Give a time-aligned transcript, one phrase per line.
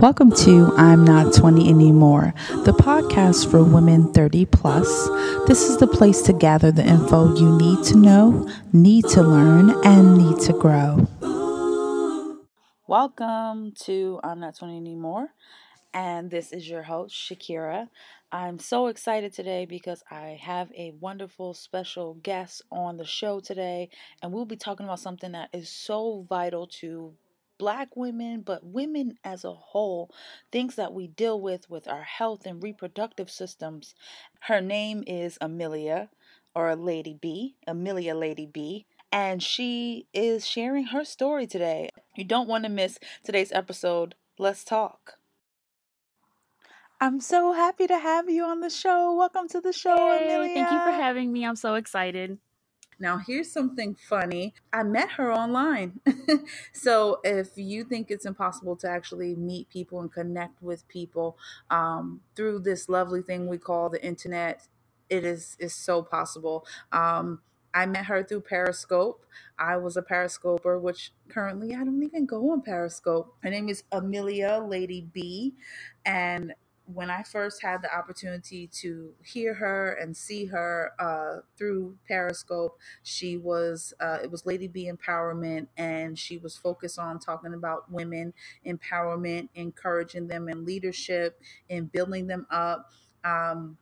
[0.00, 4.86] Welcome to I'm Not 20 Anymore, the podcast for women 30 plus.
[5.46, 9.70] This is the place to gather the info you need to know, need to learn,
[9.86, 11.08] and need to grow.
[12.86, 15.28] Welcome to I'm Not 20 Anymore,
[15.94, 17.88] and this is your host, Shakira.
[18.30, 23.88] I'm so excited today because I have a wonderful special guest on the show today,
[24.22, 27.14] and we'll be talking about something that is so vital to
[27.58, 30.10] black women, but women as a whole,
[30.52, 33.94] things that we deal with with our health and reproductive systems.
[34.40, 36.10] Her name is Amelia,
[36.54, 41.90] or Lady B, Amelia Lady B, and she is sharing her story today.
[42.16, 44.14] You don't want to miss today's episode.
[44.38, 45.14] Let's talk.
[47.00, 49.14] I'm so happy to have you on the show.
[49.14, 50.48] Welcome to the show, Hey, Amelia.
[50.54, 51.44] thank you for having me.
[51.44, 52.38] I'm so excited.
[52.98, 54.54] Now, here's something funny.
[54.72, 56.00] I met her online.
[56.72, 61.36] so, if you think it's impossible to actually meet people and connect with people
[61.70, 64.66] um, through this lovely thing we call the internet,
[65.10, 66.66] it is is so possible.
[66.92, 67.40] Um,
[67.74, 69.26] I met her through Periscope.
[69.58, 73.34] I was a Periscoper, which currently I don't even go on Periscope.
[73.42, 75.52] Her name is Amelia Lady B,
[76.06, 76.54] and
[76.86, 82.78] when I first had the opportunity to hear her and see her uh, through Periscope,
[83.02, 87.90] she was uh, it was Lady B Empowerment, and she was focused on talking about
[87.92, 88.34] women
[88.66, 92.90] empowerment, encouraging them in leadership, and building them up.
[93.24, 93.78] Um,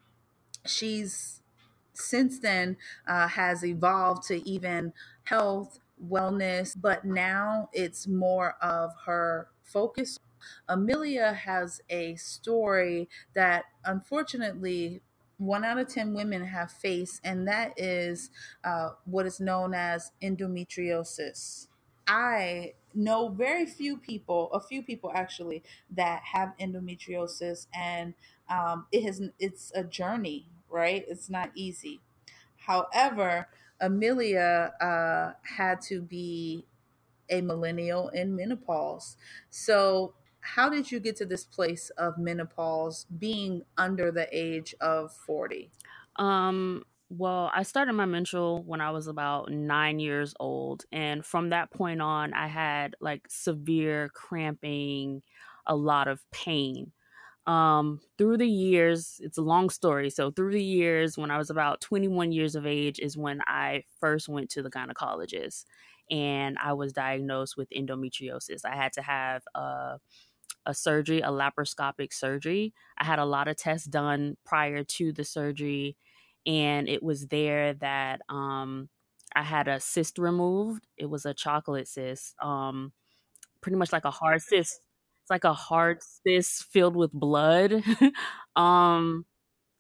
[0.66, 1.42] she's
[1.94, 2.76] since then
[3.08, 4.92] uh, has evolved to even
[5.24, 10.18] health, wellness, but now it's more of her focus.
[10.68, 15.02] Amelia has a story that unfortunately
[15.38, 18.30] one out of 10 women have faced, and that is
[18.62, 21.68] uh, what is known as endometriosis.
[22.06, 28.14] I know very few people, a few people actually, that have endometriosis, and
[28.48, 31.04] um, it has it's a journey, right?
[31.08, 32.00] It's not easy.
[32.56, 33.48] However,
[33.80, 36.64] Amelia uh, had to be
[37.28, 39.16] a millennial in menopause.
[39.50, 45.12] So, how did you get to this place of menopause being under the age of
[45.12, 45.70] 40?
[46.16, 51.50] Um, well, I started my menstrual when I was about nine years old, and from
[51.50, 55.22] that point on, I had like severe cramping,
[55.66, 56.92] a lot of pain.
[57.46, 60.08] Um, through the years, it's a long story.
[60.10, 63.84] So, through the years, when I was about 21 years of age, is when I
[64.00, 65.64] first went to the gynecologist
[66.10, 68.64] and I was diagnosed with endometriosis.
[68.64, 69.98] I had to have a,
[70.66, 72.72] a surgery, a laparoscopic surgery.
[72.98, 75.96] I had a lot of tests done prior to the surgery,
[76.46, 78.88] and it was there that um,
[79.34, 80.86] I had a cyst removed.
[80.96, 82.92] It was a chocolate cyst, um,
[83.60, 84.80] pretty much like a hard cyst.
[85.22, 87.82] It's like a hard cyst filled with blood.
[88.56, 89.24] um,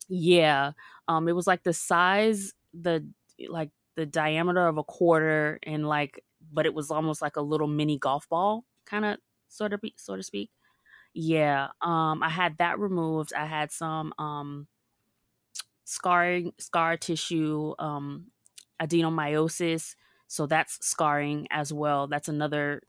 [0.08, 0.72] yeah,
[1.08, 3.06] um, it was like the size, the
[3.48, 7.68] like the diameter of a quarter, and like, but it was almost like a little
[7.68, 9.18] mini golf ball, kind of,
[9.48, 10.50] sort of, be, so to speak.
[11.14, 13.32] Yeah, um, I had that removed.
[13.34, 14.66] I had some um
[15.84, 18.26] scarring, scar tissue, um,
[18.80, 19.94] adenomyosis.
[20.26, 22.06] So that's scarring as well.
[22.06, 22.82] That's another.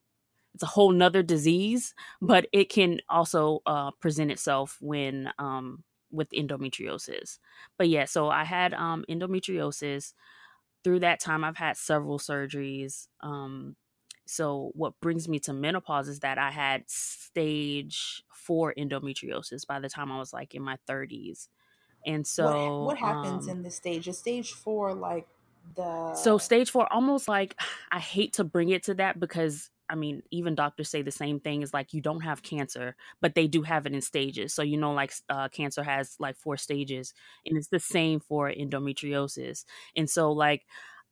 [0.53, 6.29] It's a whole nother disease, but it can also uh, present itself when um, with
[6.31, 7.39] endometriosis.
[7.77, 10.13] But yeah, so I had um, endometriosis.
[10.83, 13.07] Through that time, I've had several surgeries.
[13.21, 13.75] Um,
[14.27, 19.89] so what brings me to menopause is that I had stage four endometriosis by the
[19.89, 21.47] time I was like in my 30s.
[22.05, 24.07] And so what happens um in this stage?
[24.07, 25.27] Is stage four like
[25.75, 26.13] the.
[26.13, 27.55] so stage four almost like
[27.91, 31.39] I hate to bring it to that because I mean even doctors say the same
[31.39, 34.53] thing is like you don't have cancer, but they do have it in stages.
[34.53, 37.13] So you know like uh, cancer has like four stages
[37.45, 39.65] and it's the same for endometriosis.
[39.95, 40.65] And so like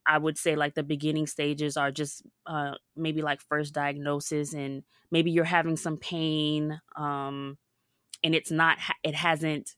[0.05, 4.83] I would say like the beginning stages are just uh, maybe like first diagnosis and
[5.11, 7.57] maybe you're having some pain um,
[8.23, 9.75] and it's not it hasn't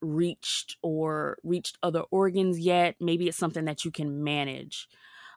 [0.00, 2.96] reached or reached other organs yet.
[3.00, 4.88] Maybe it's something that you can manage.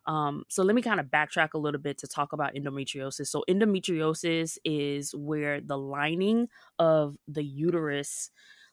[0.07, 3.28] Um, so let me kind of backtrack a little bit to talk about endometriosis.
[3.28, 6.48] So endometriosis is where the lining
[6.78, 8.30] of the uterus,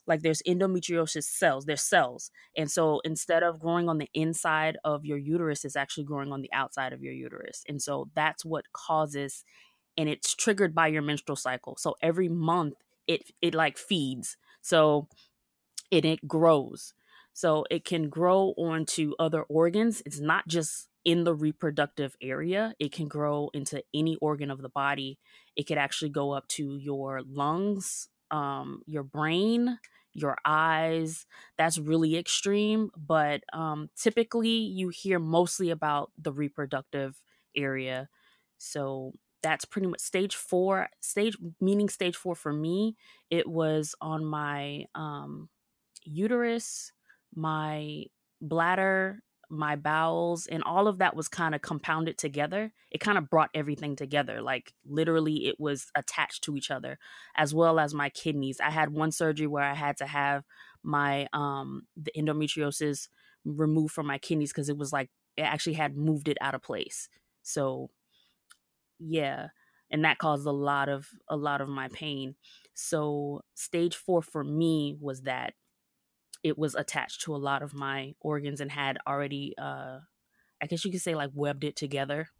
[0.07, 2.31] like there's endometriosis cells, there's cells.
[2.57, 6.43] And so instead of growing on the inside of your uterus, it's actually growing on
[6.43, 7.63] the outside of your uterus.
[7.69, 9.45] And so that's what causes,
[9.97, 11.77] and it's triggered by your menstrual cycle.
[11.79, 12.75] So every month
[13.07, 14.37] it it like feeds.
[14.61, 15.09] So
[15.91, 16.95] and it grows.
[17.35, 20.03] So it can grow onto other organs.
[20.05, 22.75] It's not just in the reproductive area.
[22.79, 25.19] It can grow into any organ of the body.
[25.57, 29.79] It could actually go up to your lungs, um, your brain,
[30.15, 31.27] your eyes.
[31.59, 37.17] That's really extreme, but um, typically you hear mostly about the reproductive
[37.57, 38.09] area.
[38.59, 39.13] So
[39.43, 40.89] that's pretty much stage four.
[41.01, 42.97] Stage meaning stage four for me,
[43.31, 45.49] it was on my um,
[46.05, 46.93] uterus,
[47.35, 48.05] my
[48.41, 52.73] bladder, my bowels, and all of that was kind of compounded together.
[52.91, 54.43] It kind of brought everything together.
[54.43, 56.99] Like literally, it was attached to each other,
[57.37, 58.61] as well as my kidneys.
[58.61, 60.45] I had one surgery where I had to have
[60.83, 63.09] my um the endometriosis
[63.45, 66.63] removed from my kidneys because it was like it actually had moved it out of
[66.63, 67.09] place.
[67.43, 67.91] So
[68.99, 69.49] yeah,
[69.91, 72.37] and that caused a lot of a lot of my pain.
[72.75, 75.55] So stage 4 for me was that
[76.43, 80.01] it was attached to a lot of my organs and had already uh
[80.63, 82.31] I guess you could say like webbed it together.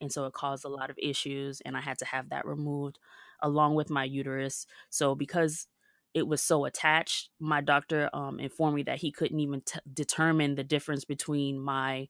[0.00, 2.98] And so it caused a lot of issues and I had to have that removed
[3.40, 4.66] along with my uterus.
[4.90, 5.66] So because
[6.12, 10.54] it was so attached, my doctor um, informed me that he couldn't even t- determine
[10.54, 12.08] the difference between my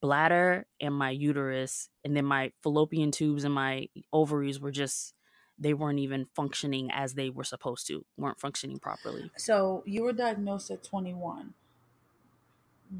[0.00, 5.14] bladder and my uterus and then my fallopian tubes and my ovaries were just
[5.58, 9.30] they weren't even functioning as they were supposed to weren't functioning properly.
[9.36, 11.54] So you were diagnosed at 21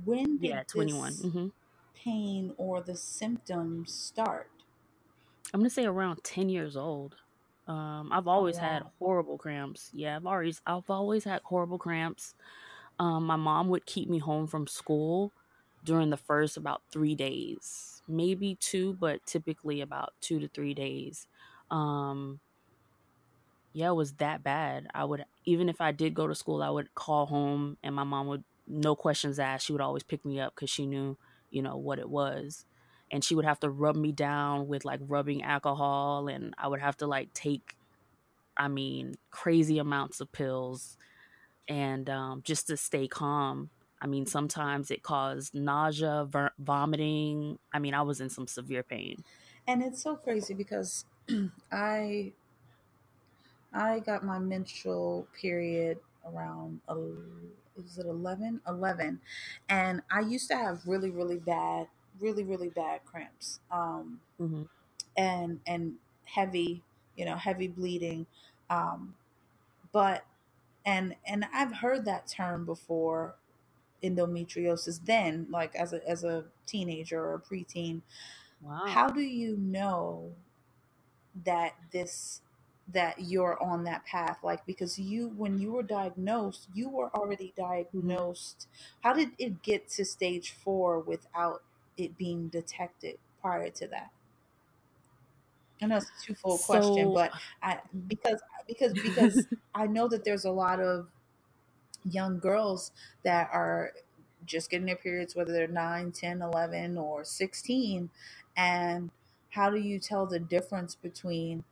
[0.05, 1.47] when did yeah 21 mm-hmm.
[1.95, 4.51] pain or the symptoms start?
[5.53, 7.17] I'm gonna say around 10 years old.
[7.69, 9.91] Um, i've always oh, had horrible cramps.
[9.93, 12.35] Yeah i've always i've always had horrible cramps.
[12.99, 15.33] Um, my mom would keep me home from school
[15.85, 21.27] during the first about three days, maybe two, but typically about two to three days.
[21.71, 22.41] Um,
[23.77, 24.87] yeah, it was that bad.
[24.95, 28.05] I would, even if I did go to school, I would call home and my
[28.05, 31.19] mom would, no questions asked, she would always pick me up because she knew,
[31.51, 32.65] you know, what it was.
[33.11, 36.81] And she would have to rub me down with like rubbing alcohol, and I would
[36.81, 37.77] have to like take,
[38.57, 40.97] I mean, crazy amounts of pills
[41.69, 43.71] and um, just to stay calm
[44.01, 47.59] I mean, sometimes it caused nausea, ver- vomiting.
[47.73, 49.25] I mean, I was in some severe pain.
[49.67, 51.07] And it's so crazy because
[51.73, 52.33] I
[53.77, 56.81] I got my menstrual period around
[57.85, 59.21] is it 11 11
[59.69, 61.87] and i used to have really really bad
[62.19, 64.63] really really bad cramps um mm-hmm.
[65.17, 65.93] and and
[66.25, 66.83] heavy
[67.17, 68.27] you know heavy bleeding
[68.71, 69.15] um
[69.93, 70.25] but
[70.87, 73.37] and and i've heard that term before
[74.03, 78.03] endometriosis then, like as a as a teenager or a preteen.
[78.63, 78.85] Wow.
[78.87, 80.33] How do you know
[81.45, 82.41] that this
[82.93, 87.53] that you're on that path like because you when you were diagnosed you were already
[87.59, 87.73] mm-hmm.
[87.73, 88.69] diagnosed
[89.01, 91.63] how did it get to stage 4 without
[91.97, 94.11] it being detected prior to that
[95.83, 97.79] I know it's a twofold so, question, but I
[98.09, 101.09] because because because I know that there's a lot of
[102.05, 102.93] young girls
[103.25, 103.93] that are
[104.45, 108.11] just getting their periods, whether they're 9, 10, 11, or 16.
[108.57, 109.11] And
[109.51, 111.65] how do you tell the difference between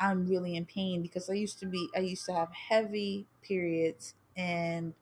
[0.00, 1.02] I'm really in pain?
[1.02, 4.94] Because I used to be, I used to have heavy periods and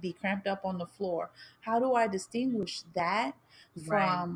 [0.00, 1.30] be cramped up on the floor.
[1.60, 3.32] How do I distinguish that
[3.86, 4.32] from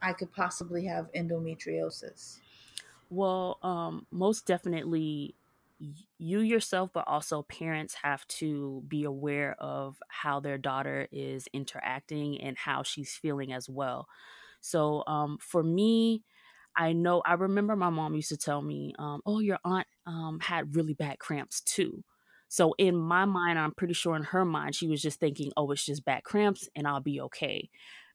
[0.00, 0.10] right.
[0.10, 2.38] I could possibly have endometriosis?
[3.10, 5.34] Well, um, most definitely
[6.18, 12.40] you yourself, but also parents have to be aware of how their daughter is interacting
[12.40, 14.06] and how she's feeling as well.
[14.60, 16.22] So, um, for me,
[16.76, 20.40] I know I remember my mom used to tell me, um, "Oh, your aunt um,
[20.40, 22.04] had really bad cramps too."
[22.48, 25.70] So in my mind, I'm pretty sure in her mind, she was just thinking, "Oh,
[25.72, 27.70] it's just bad cramps, and I'll be okay."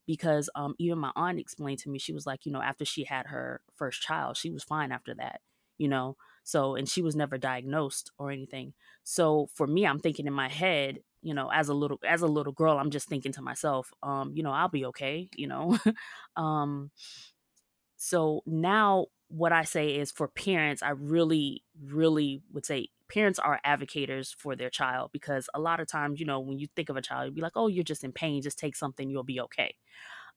[0.08, 3.06] Because um, even my aunt explained to me, she was like, you know, after she
[3.06, 5.42] had her first child, she was fine after that,
[5.80, 6.16] you know.
[6.44, 8.74] So, and she was never diagnosed or anything.
[9.04, 12.28] So for me, I'm thinking in my head, you know, as a little as a
[12.28, 15.78] little girl, I'm just thinking to myself, um, you know, I'll be okay, you know.
[16.36, 16.92] um
[17.98, 23.60] so now what I say is for parents, I really, really would say parents are
[23.64, 26.98] advocates for their child because a lot of times, you know, when you think of
[26.98, 29.42] a child, you'd be like, oh, you're just in pain, just take something, you'll be
[29.42, 29.76] okay.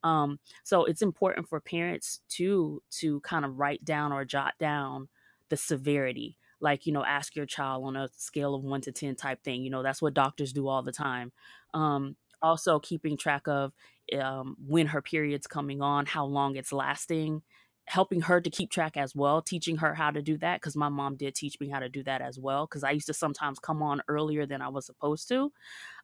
[0.04, 5.08] Um, so it's important for parents to to kind of write down or jot down
[5.48, 9.16] the severity like you know ask your child on a scale of 1 to 10
[9.16, 11.32] type thing you know that's what doctors do all the time
[11.74, 13.72] um, also keeping track of
[14.14, 17.42] um, when her period's coming on how long it's lasting
[17.86, 20.90] helping her to keep track as well teaching her how to do that because my
[20.90, 23.58] mom did teach me how to do that as well because i used to sometimes
[23.58, 25.50] come on earlier than i was supposed to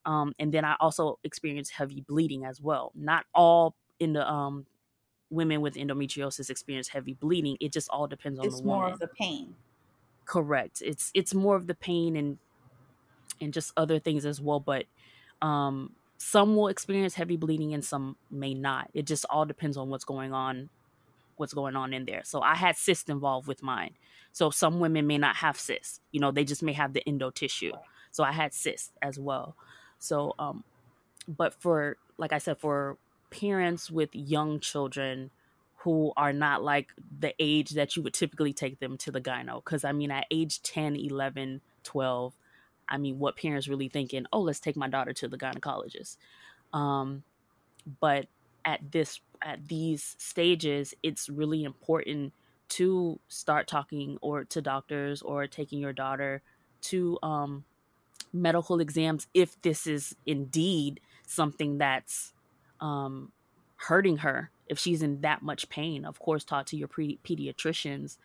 [0.07, 4.67] um, and then i also experienced heavy bleeding as well not all in the um,
[5.35, 7.57] women with endometriosis experience heavy bleeding.
[7.61, 8.79] It just all depends on it's the woman.
[8.79, 9.55] It's more of the pain.
[10.25, 10.83] Correct.
[10.83, 12.39] It's it's more of the pain and
[13.41, 14.61] and just other things as well.
[14.61, 14.87] But
[15.43, 18.91] um, some will experience heavy bleeding and some may not.
[18.95, 20.71] It just all depends on what's going on,
[21.37, 22.23] what's going on in there.
[22.25, 23.95] So I had cysts involved with mine.
[24.33, 26.01] So some women may not have cysts.
[26.13, 27.73] You know, they just may have the endo tissue.
[28.11, 29.57] So I had cysts as well.
[29.99, 30.65] So um,
[31.27, 32.97] but for like I said, for
[33.31, 35.31] parents with young children
[35.79, 36.89] who are not like
[37.21, 39.63] the age that you would typically take them to the gyno.
[39.63, 42.33] Because I mean, at age 10, 11, 12,
[42.89, 46.17] I mean, what parents really thinking, oh, let's take my daughter to the gynecologist.
[46.73, 47.23] Um,
[48.01, 48.27] but
[48.65, 52.33] at this, at these stages, it's really important
[52.71, 56.43] to start talking or to doctors or taking your daughter
[56.81, 57.65] to um,
[58.33, 62.33] medical exams if this is indeed something that's
[62.81, 63.33] um,
[63.77, 66.05] hurting her if she's in that much pain.
[66.05, 68.17] Of course, talk to your pre- pediatricians,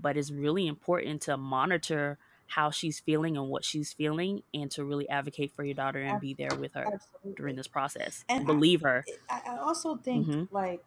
[0.00, 2.18] but it's really important to monitor
[2.48, 6.20] how she's feeling and what she's feeling and to really advocate for your daughter and
[6.20, 7.34] be there with her Absolutely.
[7.36, 9.04] during this process and, believe I, her.
[9.28, 10.54] I also think mm-hmm.
[10.54, 10.82] like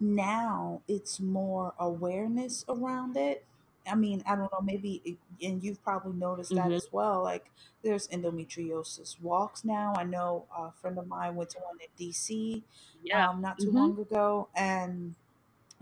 [0.00, 3.44] now it's more awareness around it
[3.88, 6.72] I mean, I don't know, maybe, and you've probably noticed that mm-hmm.
[6.72, 7.22] as well.
[7.22, 7.50] Like,
[7.82, 9.94] there's endometriosis walks now.
[9.96, 12.62] I know a friend of mine went to one in DC,
[13.02, 13.76] yeah, um, not too mm-hmm.
[13.76, 15.14] long ago, and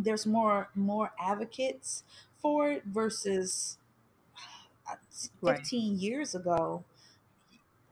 [0.00, 2.02] there's more more advocates
[2.36, 3.78] for it versus
[5.42, 6.00] 15 right.
[6.00, 6.84] years ago.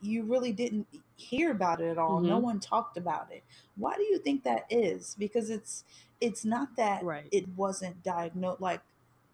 [0.00, 2.18] You really didn't hear about it at all.
[2.18, 2.28] Mm-hmm.
[2.28, 3.44] No one talked about it.
[3.76, 5.14] Why do you think that is?
[5.18, 5.84] Because it's
[6.20, 7.26] it's not that right.
[7.30, 8.80] it wasn't diagnosed like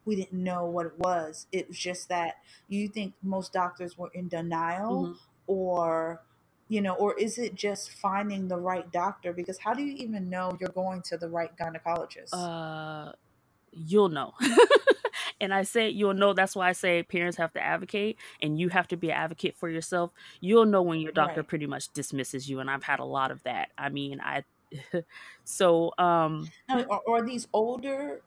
[0.04, 1.46] we didn't know what it was.
[1.52, 2.36] It was just that
[2.68, 5.12] you think most doctors were in denial mm-hmm.
[5.46, 6.22] or
[6.68, 9.32] you know, or is it just finding the right doctor?
[9.32, 12.28] Because how do you even know you're going to the right gynecologist?
[12.32, 13.12] Uh,
[13.72, 14.34] you'll know.
[15.40, 16.32] and I say you'll know.
[16.32, 19.54] That's why I say parents have to advocate, and you have to be an advocate
[19.56, 20.12] for yourself.
[20.40, 21.48] You'll know when your doctor right.
[21.48, 23.70] pretty much dismisses you, and I've had a lot of that.
[23.76, 24.44] I mean, I
[25.44, 28.20] so um, are, are these older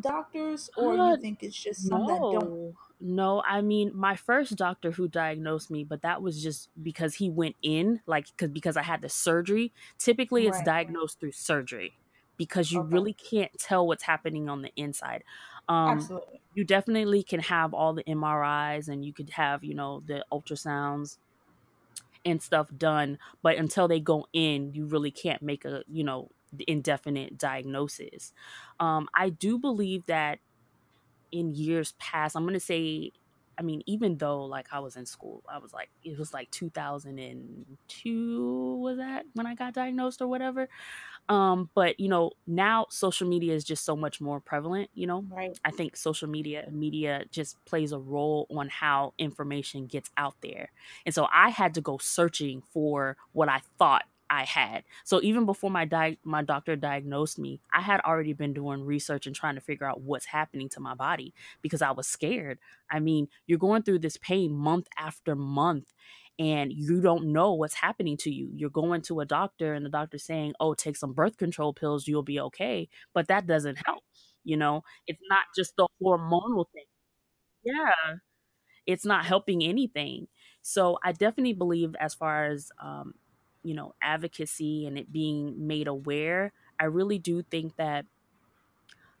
[0.00, 2.06] doctors, or uh, you think it's just some no.
[2.06, 2.74] that don't?
[3.00, 7.30] No, I mean my first doctor who diagnosed me, but that was just because he
[7.30, 9.72] went in, like, because because I had the surgery.
[9.98, 11.94] Typically, it's diagnosed through surgery
[12.36, 12.94] because you okay.
[12.94, 15.24] really can't tell what's happening on the inside.
[15.68, 16.40] Um, Absolutely.
[16.54, 21.18] You definitely can have all the MRIs and you could have, you know, the ultrasounds
[22.24, 26.30] and stuff done, but until they go in, you really can't make a, you know,
[26.66, 28.32] indefinite diagnosis.
[28.80, 30.40] Um, I do believe that
[31.30, 33.12] in years past, I'm going to say,
[33.58, 36.50] I mean, even though like I was in school, I was like, it was like
[36.50, 40.68] 2002 was that when I got diagnosed or whatever.
[41.28, 45.26] Um, but you know, now social media is just so much more prevalent, you know.
[45.28, 45.58] Right.
[45.64, 50.70] I think social media media just plays a role on how information gets out there.
[51.04, 54.84] And so I had to go searching for what I thought I had.
[55.04, 59.26] So even before my di- my doctor diagnosed me, I had already been doing research
[59.26, 62.58] and trying to figure out what's happening to my body because I was scared.
[62.90, 65.92] I mean, you're going through this pain month after month
[66.38, 68.50] and you don't know what's happening to you.
[68.54, 72.06] You're going to a doctor and the doctor's saying, "Oh, take some birth control pills,
[72.08, 74.04] you'll be okay." But that doesn't help.
[74.44, 76.84] You know, it's not just the hormonal thing.
[77.64, 78.16] Yeah.
[78.86, 80.28] It's not helping anything.
[80.62, 83.14] So I definitely believe as far as um,
[83.62, 88.06] you know advocacy and it being made aware i really do think that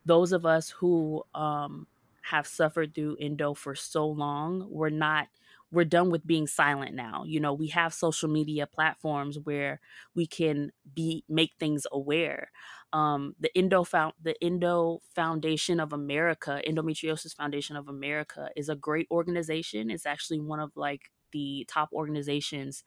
[0.04, 1.86] those of us who um,
[2.22, 5.28] have suffered through endo for so long we're not
[5.70, 9.80] we're done with being silent now you know we have social media platforms where
[10.14, 12.50] we can be make things aware
[12.92, 18.76] um, the endo found the endo foundation of america endometriosis foundation of america is a
[18.76, 22.82] great organization it's actually one of like the top organizations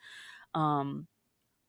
[0.55, 1.07] um,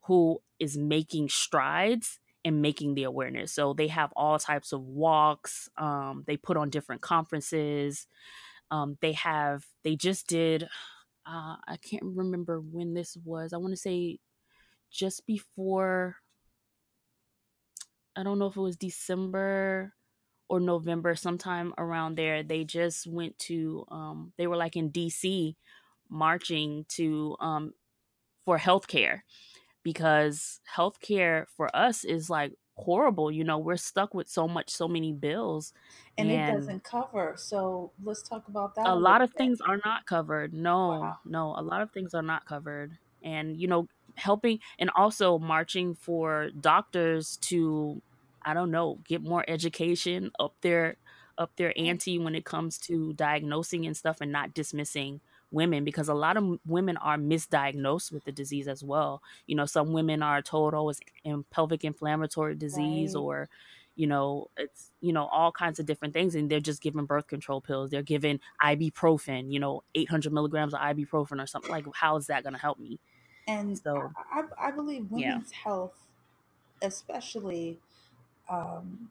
[0.03, 3.53] who is making strides and making the awareness.
[3.53, 5.69] So they have all types of walks.
[5.77, 8.07] Um, they put on different conferences.
[8.71, 10.69] Um, they have they just did.
[11.27, 13.53] Uh, I can't remember when this was.
[13.53, 14.19] I want to say
[14.91, 16.17] just before.
[18.17, 19.95] I don't know if it was December
[20.49, 22.43] or November, sometime around there.
[22.43, 23.85] They just went to.
[23.91, 25.57] Um, they were like in D.C.
[26.11, 27.73] marching to um,
[28.45, 29.21] for healthcare
[29.83, 33.31] because healthcare for us is like horrible.
[33.31, 35.73] You know, we're stuck with so much, so many bills.
[36.19, 37.35] And, and it doesn't cover.
[37.37, 38.87] So let's talk about that.
[38.87, 39.39] A, lot of bit.
[39.39, 40.53] things are not covered.
[40.53, 41.19] No, wow.
[41.25, 42.99] no, a lot of things are not covered.
[43.23, 48.03] And, you know, helping and also marching for doctors to
[48.45, 50.97] I don't know, get more education up their
[51.39, 55.21] up their ante when it comes to diagnosing and stuff and not dismissing
[55.53, 59.23] women because a lot of women are misdiagnosed with the disease as well.
[59.47, 63.21] You know, some women are told, oh, it's in pelvic inflammatory disease right.
[63.21, 63.49] or
[63.95, 67.27] you know it's you know all kinds of different things and they're just given birth
[67.27, 72.17] control pills they're given ibuprofen you know 800 milligrams of ibuprofen or something like how
[72.17, 72.99] is that going to help me
[73.47, 75.59] and so I, I believe women's yeah.
[75.63, 75.93] health
[76.81, 77.79] especially
[78.49, 79.11] um,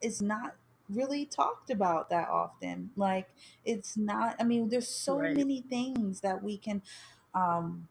[0.00, 0.54] is not
[0.88, 2.90] really talked about that often.
[2.96, 3.28] Like
[3.64, 5.36] it's not I mean there's so right.
[5.36, 6.82] many things that we can
[7.34, 7.88] um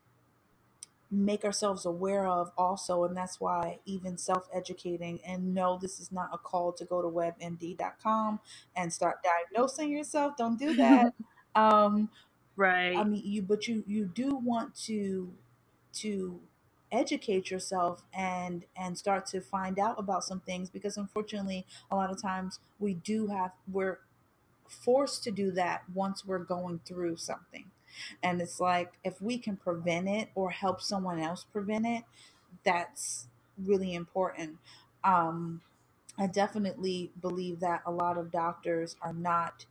[1.14, 6.28] make ourselves aware of also and that's why even self-educating and no this is not
[6.34, 8.40] a call to go to webmd.com
[8.76, 11.14] and start diagnosing yourself don't do that
[11.56, 12.10] um
[12.56, 15.32] right i mean you but you you do want to
[15.94, 16.40] to
[16.94, 22.12] educate yourself and and start to find out about some things because unfortunately a lot
[22.12, 24.00] of times we do have we're
[24.70, 27.66] forced to do that once we're going through something.
[28.24, 32.04] And it's like if we can prevent it or help someone else prevent it
[32.66, 34.58] that's really important.
[35.04, 35.62] Um
[36.18, 39.66] i definitely believe that a lot of doctors are not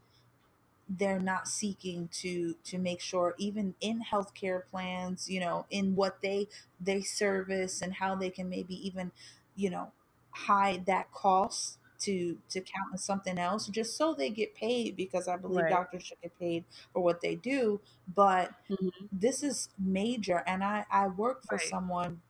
[0.89, 6.21] they're not seeking to to make sure even in healthcare plans you know in what
[6.23, 6.47] they
[6.81, 9.11] they service and how they can maybe even
[9.55, 9.91] you know
[10.31, 15.29] hide that cost to to count as something else just so they get paid because
[15.29, 15.71] i believe right.
[15.71, 17.81] doctors should get paid for what they do
[18.15, 18.89] but mm-hmm.
[19.13, 21.67] this is major and i i work for right.
[21.67, 22.21] someone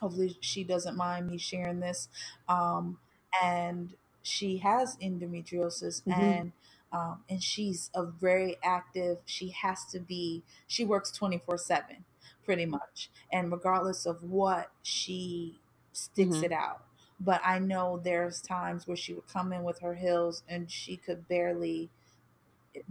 [0.00, 2.08] hopefully she doesn't mind me sharing this
[2.48, 2.98] um
[3.42, 6.20] and she has endometriosis mm-hmm.
[6.20, 6.52] and
[6.92, 12.04] um, and she's a very active she has to be she works 24 7
[12.44, 15.58] pretty much and regardless of what she
[15.92, 16.44] sticks mm-hmm.
[16.44, 16.82] it out
[17.20, 20.96] but i know there's times where she would come in with her heels and she
[20.96, 21.90] could barely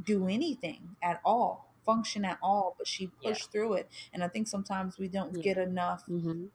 [0.04, 3.52] do anything at all function at all but she pushed yeah.
[3.52, 5.44] through it and i think sometimes we don't yeah.
[5.44, 6.46] get enough mm-hmm.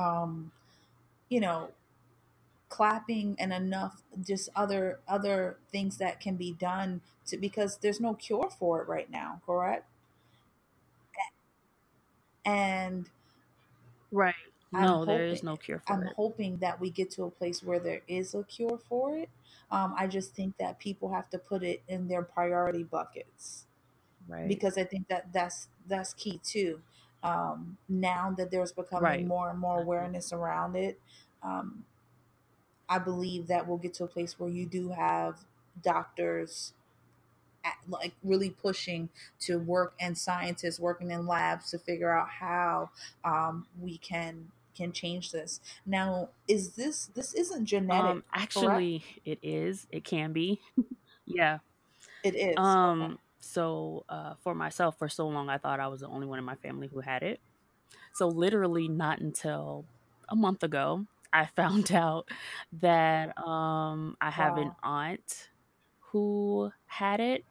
[0.00, 0.50] um
[1.28, 1.68] you know
[2.68, 8.14] clapping and enough just other other things that can be done to because there's no
[8.14, 9.86] cure for it right now correct?
[12.44, 13.08] And
[14.10, 14.34] right.
[14.72, 16.08] No there is no cure for I'm it.
[16.08, 19.28] i'm hoping that we get to a place where there is a cure for it.
[19.70, 23.64] Um, i just think that people have to put it in their priority buckets
[24.28, 24.48] right.
[24.48, 26.80] because i think that that's that's key too.
[27.22, 29.26] Um, now that there's becoming right.
[29.26, 31.00] more and more awareness around it
[31.42, 31.84] um,
[32.88, 35.44] I believe that we'll get to a place where you do have
[35.82, 36.72] doctors
[37.64, 39.08] at, like really pushing
[39.40, 42.90] to work and scientists working in labs to figure out how
[43.24, 45.60] um, we can can change this.
[45.84, 48.10] Now, is this this isn't genetic?
[48.10, 49.20] Um, actually, correct?
[49.24, 49.86] it is.
[49.90, 50.60] It can be.
[51.26, 51.58] yeah,
[52.22, 52.56] it is.
[52.56, 53.02] Um.
[53.02, 53.14] Okay.
[53.40, 56.44] So, uh, for myself, for so long, I thought I was the only one in
[56.44, 57.40] my family who had it.
[58.12, 59.84] So, literally, not until
[60.28, 62.28] a month ago, I found out
[62.80, 64.62] that um, I have wow.
[64.62, 65.48] an aunt
[66.12, 67.44] who had it.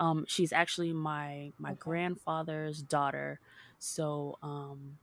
[0.00, 1.78] Um, she's actually my my okay.
[1.78, 3.40] grandfather's daughter.
[3.78, 4.98] So um,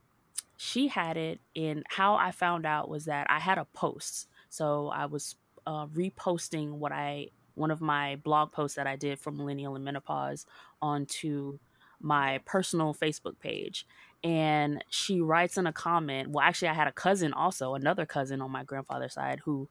[0.56, 1.40] she had it.
[1.56, 4.28] And how I found out was that I had a post.
[4.48, 9.18] So I was uh, reposting what I one of my blog posts that I did
[9.18, 10.46] for millennial and menopause
[10.80, 11.58] onto
[12.00, 13.86] my personal Facebook page
[14.24, 18.40] and she writes in a comment well actually i had a cousin also another cousin
[18.40, 19.68] on my grandfather's side who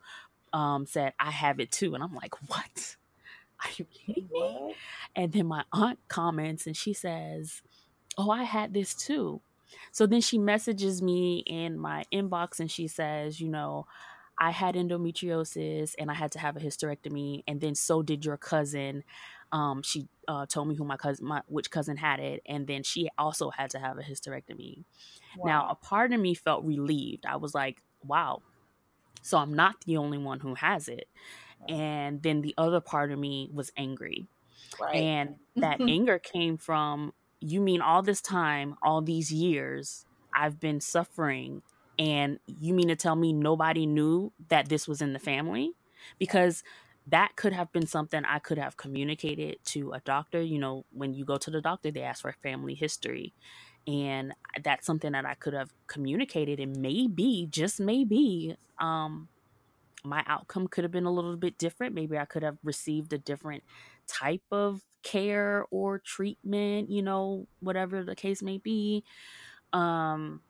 [0.54, 2.96] um, said i have it too and i'm like what?
[3.64, 4.76] Are you kidding me?
[5.16, 7.62] And then my aunt comments and she says
[8.18, 9.42] oh i had this too.
[9.94, 13.86] So then she messages me in my inbox and she says you know
[14.38, 18.38] i had endometriosis and i had to have a hysterectomy and then so did your
[18.38, 19.04] cousin
[19.52, 22.84] um, she uh, told me who my cousin, my, which cousin had it, and then
[22.84, 24.84] she also had to have a hysterectomy.
[25.38, 25.46] Wow.
[25.46, 27.26] Now, a part of me felt relieved.
[27.26, 28.42] I was like, "Wow,
[29.22, 31.08] so I'm not the only one who has it."
[31.68, 34.28] And then the other part of me was angry,
[34.80, 34.96] right.
[34.96, 40.80] and that anger came from you mean all this time, all these years, I've been
[40.80, 41.64] suffering,
[42.00, 45.74] and you mean to tell me nobody knew that this was in the family?
[46.18, 46.64] Because
[47.08, 50.42] that could have been something I could have communicated to a doctor.
[50.42, 53.34] You know, when you go to the doctor, they ask for family history.
[53.88, 54.34] And
[54.64, 59.28] that's something that I could have communicated, and maybe, just maybe, um,
[60.04, 61.96] my outcome could have been a little bit different.
[61.96, 63.64] Maybe I could have received a different
[64.08, 69.04] type of care or treatment, you know, whatever the case may be.
[69.74, 70.42] Um,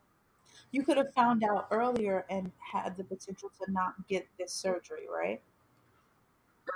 [0.71, 5.07] you could have found out earlier and had the potential to not get this surgery,
[5.09, 5.41] right?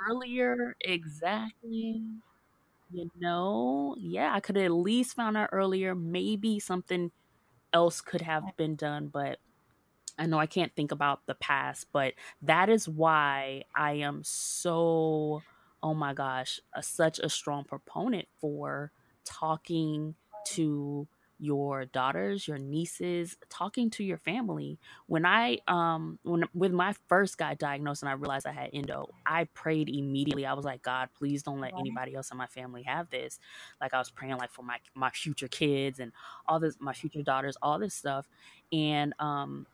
[0.09, 2.01] Earlier, exactly.
[2.91, 5.95] You know, yeah, I could have at least found out earlier.
[5.95, 7.11] Maybe something
[7.73, 9.39] else could have been done, but
[10.19, 15.43] I know I can't think about the past, but that is why I am so,
[15.83, 18.91] oh my gosh, a, such a strong proponent for
[19.25, 20.15] talking
[20.49, 21.07] to
[21.45, 24.79] your daughters, your nieces, talking to your family.
[25.07, 29.13] When I um when with my first got diagnosed and I realized I had endo,
[29.25, 30.45] I prayed immediately.
[30.45, 33.39] I was like, God, please don't let anybody else in my family have this.
[33.81, 36.11] Like I was praying like for my my future kids and
[36.47, 38.27] all this my future daughters, all this stuff.
[38.71, 39.67] And um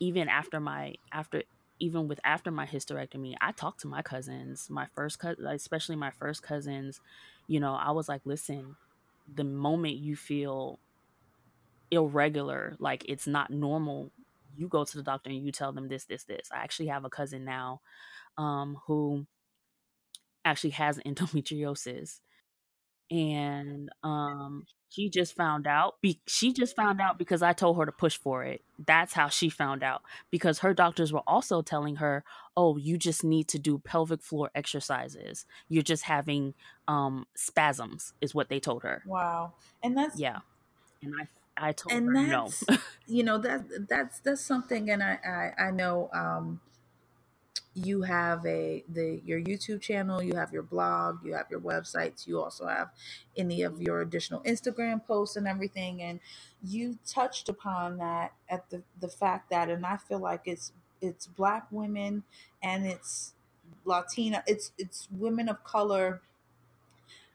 [0.00, 1.42] even after my after
[1.80, 6.10] even with after my hysterectomy, I talked to my cousins, my first cousin, especially my
[6.10, 7.00] first cousins.
[7.48, 8.76] You know, I was like, listen,
[9.32, 10.80] the moment you feel
[11.92, 14.10] irregular, like it's not normal,
[14.56, 16.48] you go to the doctor and you tell them this, this, this.
[16.52, 17.80] I actually have a cousin now
[18.38, 19.26] um, who
[20.44, 22.20] actually has endometriosis.
[23.10, 26.00] And um, she just found out.
[26.00, 28.62] Be- she just found out because I told her to push for it.
[28.86, 30.00] That's how she found out.
[30.30, 32.24] Because her doctors were also telling her,
[32.56, 35.44] "Oh, you just need to do pelvic floor exercises.
[35.68, 36.54] You're just having
[36.88, 39.02] um, spasms," is what they told her.
[39.04, 39.52] Wow,
[39.82, 40.38] and that's yeah.
[41.02, 42.78] And I I told and her that's no.
[43.06, 46.60] you know that that's that's something, and I I, I know um,
[47.74, 52.26] you have a the your YouTube channel, you have your blog, you have your websites,
[52.26, 52.90] you also have
[53.36, 56.20] any of your additional Instagram posts and everything, and
[56.62, 61.26] you touched upon that at the the fact that, and I feel like it's it's
[61.26, 62.24] black women
[62.62, 63.34] and it's
[63.84, 66.22] Latina, it's it's women of color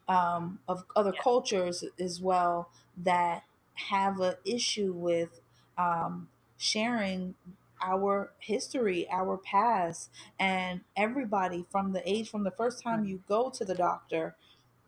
[0.09, 1.21] um, of other Yeah.
[1.23, 3.43] cultures as well that
[3.77, 5.41] have an issue with
[5.77, 7.35] um, sharing
[7.81, 10.09] our history, our past,
[10.39, 14.35] and everybody from the age from the first time you go to the doctor,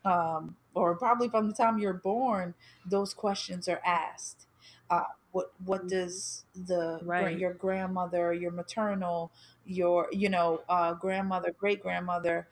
[0.06, 2.54] um, or probably from the time you're born,
[2.86, 4.47] those questions are asked.
[4.89, 7.38] Uh, what what does the Right.
[7.38, 9.32] your grandmother, your maternal,
[9.65, 12.47] your you know uh, grandmother, great grandmother,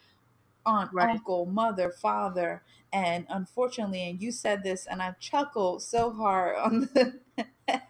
[0.68, 1.10] aunt, Right.
[1.12, 6.82] uncle, mother, father, and unfortunately, and you said this, and I chuckled so hard on
[6.94, 7.20] the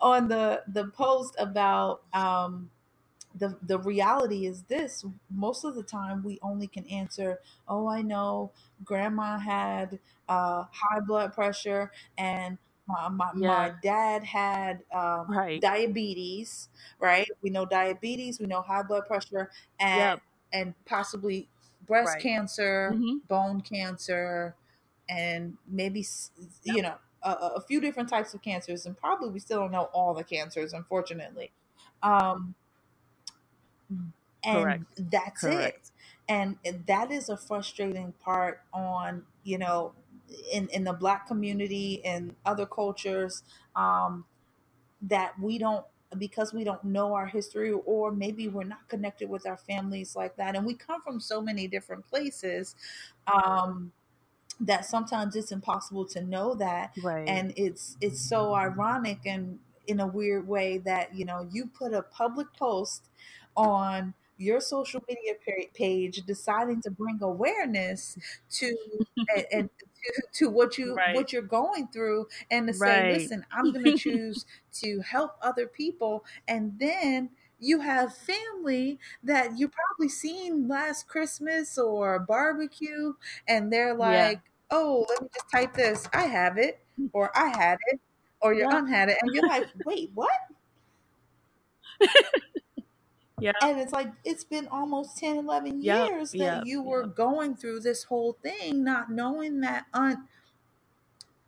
[0.00, 2.70] on the the post about um,
[3.34, 8.02] the the reality is this: most of the time, we only can answer, "Oh, I
[8.02, 8.52] know,
[8.84, 15.60] Grandma had uh, high blood pressure, and my my, my dad had um, Right.
[15.60, 16.68] diabetes."
[17.00, 17.28] Right?
[17.42, 20.22] We know diabetes, we know high blood pressure, and Yep.
[20.52, 21.48] and possibly
[21.90, 22.20] breast Right.
[22.20, 24.56] cancer, hmm bone cancer,
[25.08, 26.04] and maybe
[26.64, 26.78] Yep.
[26.78, 29.84] you know a, a few different types of cancers, and probably we still don't know
[29.92, 31.52] all the cancers, unfortunately.
[32.02, 32.54] Um,
[34.42, 34.96] and Correct.
[34.96, 35.90] that's it.
[36.28, 39.94] And that is a frustrating part on you know
[40.52, 43.42] in in the black community and other cultures
[43.74, 44.24] um,
[45.02, 45.86] that we don't
[46.18, 50.36] because we don't know our history or maybe we're not connected with our families like
[50.36, 52.74] that and we come from so many different places
[53.32, 53.92] um,
[54.60, 57.26] that sometimes it's impossible to know that Right.
[57.28, 61.94] and it's it's so ironic and in a weird way that you know you put
[61.94, 63.08] a public post
[63.56, 65.34] on your social media
[65.74, 68.18] page deciding to bring awareness
[68.50, 68.76] to
[69.34, 71.06] and, and to, to what you Right.
[71.10, 75.66] what you're going through and to say listen i'm going to choose to help other
[75.66, 83.12] people and then you have family that you probably seen last christmas or barbecue
[83.46, 84.30] and they're Yeah.
[84.30, 86.80] like oh let me just type this i have it
[87.12, 88.00] or i had it
[88.40, 88.74] or your Yeah.
[88.74, 90.30] aunt had it and you're like wait what
[93.40, 93.52] Yeah.
[93.62, 96.10] and it's like it's been almost 10 11 Yep.
[96.10, 96.64] years that Yep.
[96.64, 97.10] you were Yep.
[97.16, 100.20] going through this whole thing not knowing that aunt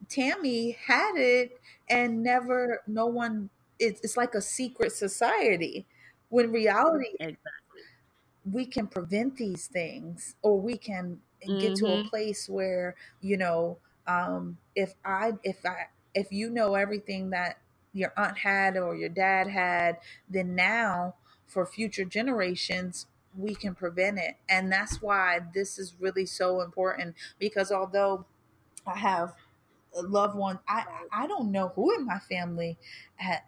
[0.08, 5.86] tammy had it and never no one it's, it's like a secret society
[6.28, 7.82] when reality Exactly.
[8.50, 11.20] we can prevent these things or we can
[11.58, 16.50] get to a hmm place where you know um if i if i if you
[16.50, 17.58] know everything that
[17.92, 21.14] your aunt had or your dad had then now
[21.52, 27.16] for future generations we can prevent it and that's why this is really so important
[27.38, 28.26] because although
[28.86, 29.36] i have
[29.96, 32.78] a loved one i i don't know who in my family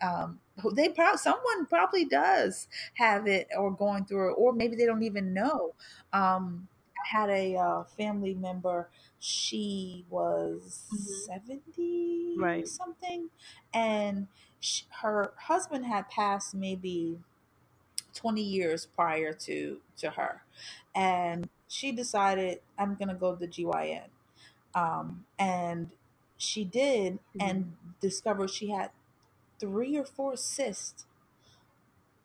[0.03, 0.41] um
[0.75, 5.03] they probably someone probably does have it or going through it or maybe they don't
[5.03, 5.75] even know
[6.13, 8.89] um I had a uh, family member.
[9.21, 11.27] She was Mhm.
[11.27, 12.69] 70 Right.
[12.69, 13.29] something,
[13.75, 14.29] and
[14.61, 17.21] sh her husband had passed maybe
[18.15, 20.43] 20 years prior to to her,
[20.95, 24.09] and she decided I'm gonna go to the GYN,
[24.75, 25.91] um, and
[26.39, 28.91] she did, and discovered she had
[29.61, 31.07] three or four cysts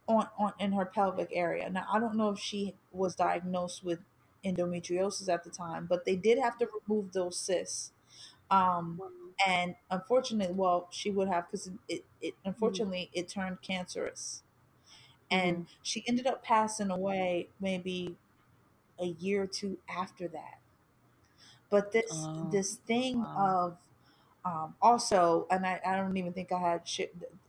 [0.08, 1.69] on, on in her pelvic area.
[1.69, 3.99] Now I don't know if she was diagnosed with
[4.43, 7.91] endometriosis at the time, but they did have to remove those cysts.
[8.52, 9.02] Um,
[9.47, 14.43] and unfortunately, well, she would have because it, it unfortunately it turned cancerous,
[15.31, 18.17] and she ended up passing away maybe
[18.99, 20.59] a year or two after that.
[21.69, 23.35] But this Oh, this thing wow.
[23.35, 23.77] of
[24.45, 27.01] um, also, and I, I don't even think I had sh-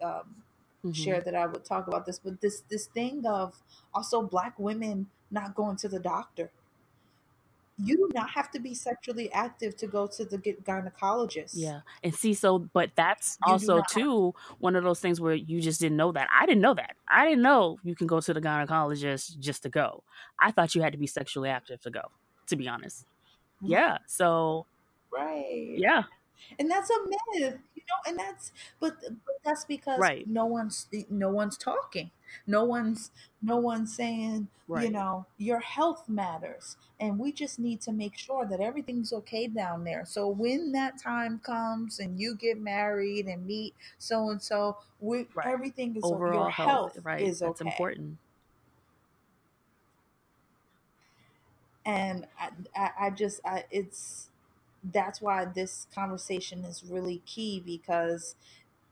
[0.02, 0.44] um,
[0.84, 1.14] Mhm.
[1.14, 3.62] shared that I would talk about this, but this this thing of
[3.94, 6.52] also black women not going to the doctor.
[7.84, 11.52] You do not have to be sexually active to go to the gynecologist.
[11.54, 11.80] Yeah.
[12.02, 15.80] And see, so, but that's You also too one of those things where you just
[15.80, 16.28] didn't know that.
[16.34, 16.96] I didn't know that.
[17.08, 20.02] I didn't know you can go to the gynecologist just to go.
[20.38, 22.02] I thought you had to be sexually active to go,
[22.48, 23.06] to be honest.
[23.62, 23.72] Mm-hmm.
[23.72, 23.98] Yeah.
[24.06, 24.66] So,
[25.12, 25.74] right.
[25.76, 26.04] yeah.
[26.58, 30.26] And that's a myth you know and that's but but that's because Right.
[30.26, 32.10] no one's no one's talking
[32.46, 33.10] no one's
[33.42, 38.46] no one's saying you know your health matters and we just need to make sure
[38.46, 43.46] that everything's okay down there so when that time comes and you get married and
[43.46, 45.48] meet so and so we Right.
[45.52, 47.32] everything is Overall your health, health right.
[47.32, 48.18] is That's okay important.
[51.84, 54.29] and I, I, I just I, it's
[54.84, 58.34] that's why this conversation is really key because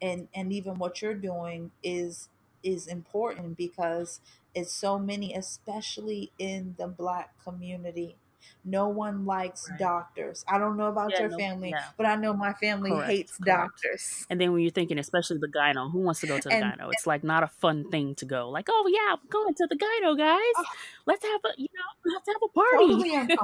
[0.03, 2.29] and and even what you're doing is
[2.63, 4.21] is important because
[4.55, 8.17] it's so many especially in the black community
[8.65, 9.79] no one likes Right.
[9.79, 11.85] doctors i don't know about Yeah, your no, family yeah.
[11.97, 13.11] but i know my family Correct.
[13.11, 13.47] hates Correct.
[13.47, 16.55] doctors And then when you're thinking, especially the gyno, who wants to go to the
[16.55, 16.91] and gyno?
[16.93, 18.51] It's like not a fun thing to go.
[18.51, 20.57] Like, oh yeah, I'm going to the gyno, guys.
[20.57, 20.65] oh,
[21.07, 22.87] Let's have a, you know, let's have a party.
[22.89, 23.39] totally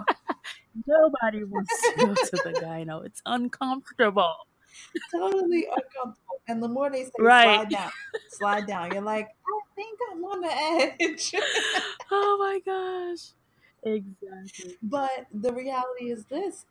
[0.86, 3.04] Nobody wants to go to the gyno.
[3.06, 4.34] It's uncomfortable.
[5.12, 7.44] totally uncomfortable and the more they say Right.
[7.60, 7.90] slide down
[8.28, 10.52] slide down you're like i think i'm on the
[11.04, 11.32] edge
[12.10, 13.32] oh my gosh.
[13.84, 14.76] Exactly.
[14.82, 16.66] but the reality is this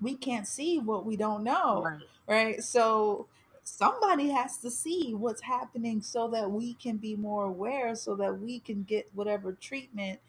[0.00, 2.00] we can't see what we don't know Right.
[2.28, 2.62] right?
[2.64, 3.26] So
[3.64, 8.40] somebody has to see what's happening so that we can be more aware, so that
[8.40, 10.20] we can get whatever treatment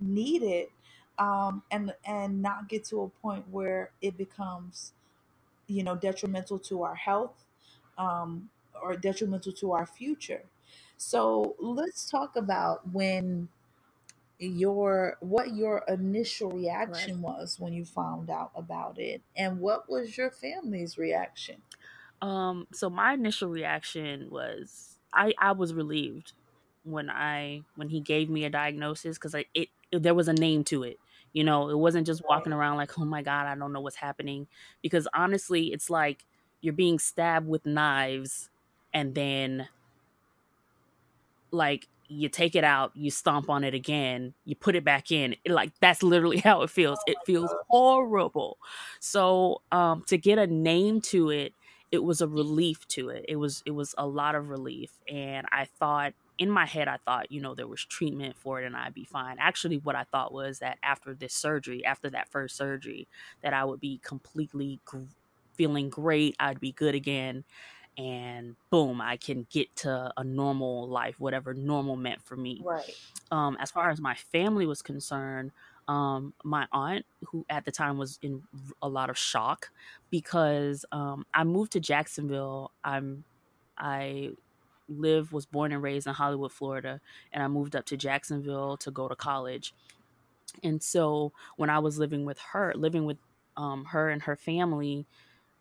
[0.00, 0.68] needed,
[1.18, 4.92] um, and and not get to a point where it becomes,
[5.68, 7.44] you know, detrimental to our health,
[7.98, 8.50] um,
[8.82, 10.44] or detrimental to our future.
[10.98, 13.48] So let's talk about when
[14.38, 16.50] your what your initial
[16.86, 17.12] Right.
[17.12, 21.62] reaction was when you found out about it and what was your family's reaction
[22.22, 26.32] Um, so my initial reaction was I I was relieved
[26.84, 30.64] when I when he gave me a diagnosis because it, it there was a name
[30.64, 31.00] to it.
[31.32, 33.96] You know, it wasn't just walking around like, oh my god, I don't know what's
[33.96, 34.48] happening.
[34.82, 36.24] Because honestly, it's like
[36.60, 38.50] you're being stabbed with knives,
[38.92, 39.68] and then
[41.50, 45.36] like you take it out, you stomp on it again, you put it back in.
[45.44, 47.02] It, like that's literally how it feels.
[47.06, 48.58] It feels horrible.
[49.00, 51.54] So um to get a name to it,
[51.90, 53.24] it was a relief to it.
[53.28, 56.98] It was it was a lot of relief and I thought in my head I
[57.04, 59.36] thought, you know, there was treatment for it and I'd be fine.
[59.38, 63.08] Actually what I thought was that after this surgery, after that first surgery,
[63.42, 65.04] that I would be completely gr-
[65.54, 67.44] feeling great, I'd be good again
[67.96, 72.60] and boom, I can get to a normal life, whatever normal meant for me.
[72.64, 72.96] right
[73.30, 75.52] Um, as far as my family was concerned,
[75.86, 78.42] um, my aunt, who at the time was in
[78.82, 79.70] a lot of shock
[80.10, 82.72] because um, I moved to Jacksonville.
[82.82, 83.24] I'm
[83.76, 84.30] I
[84.88, 87.00] live was born and raised in Hollywood, Florida,
[87.32, 89.74] and I moved up to Jacksonville to go to college.
[90.62, 93.18] And so when I was living with her, living with
[93.56, 95.06] um, her and her family,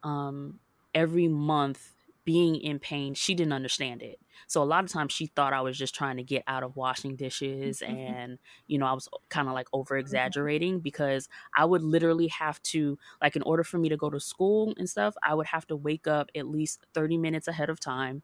[0.03, 0.59] um,
[0.93, 1.92] every month
[2.25, 4.19] being in pain, she didn't understand it.
[4.47, 6.75] So a lot of times she thought I was just trying to get out of
[6.75, 7.95] washing dishes mm-hmm.
[7.95, 9.79] and, you know, I was kind of like mm-hmm.
[9.79, 14.09] over exaggerating because I would literally have to, like, in order for me to go
[14.09, 17.69] to school and stuff, I would have to wake up at least 30 minutes ahead
[17.69, 18.23] of time,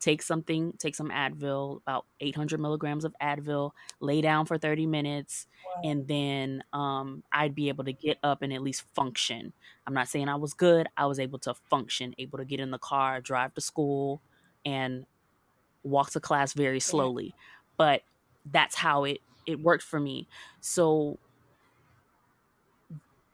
[0.00, 5.46] take something, take some Advil, about 800 milligrams of Advil, lay down for 30 minutes,
[5.64, 9.52] right and then um, I'd be able to get up and at least function.
[9.86, 10.86] I'm not saying I was good.
[10.96, 14.20] I was able to function, able to get in the car, drive to school,
[14.64, 15.06] and
[15.82, 17.34] walk to class very yeah slowly.
[17.76, 18.02] But
[18.50, 20.28] that's how it it worked for me.
[20.60, 21.18] So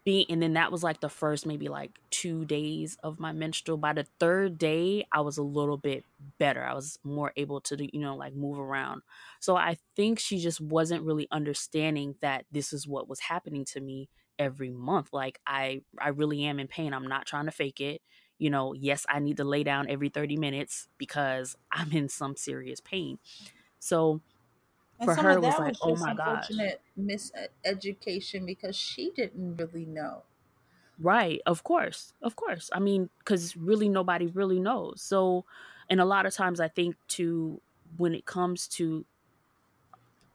[0.04, 3.78] being and then that was like the first maybe like two days of my menstrual.
[3.78, 6.04] By the third day i was a little bit
[6.38, 6.64] better.
[6.64, 9.02] I was more able to you know like move around.
[9.40, 13.80] So i think she just wasn't really understanding that this is what was happening to
[13.80, 15.10] me every month.
[15.12, 16.92] Like i i really am in pain.
[16.94, 18.02] I'm not trying to fake it.
[18.38, 22.36] You know yes i need to lay down every 30 minutes because i'm in some
[22.36, 23.18] serious pain.
[23.78, 24.22] So
[25.02, 26.50] and for her, it was like, was oh my gosh.
[26.98, 30.22] miseducation because she didn't really know.
[30.98, 32.70] Right, of course, of course.
[32.72, 35.02] I mean, because really nobody really knows.
[35.02, 35.44] So,
[35.90, 37.60] and a lot of times I think to
[37.96, 39.04] when it comes to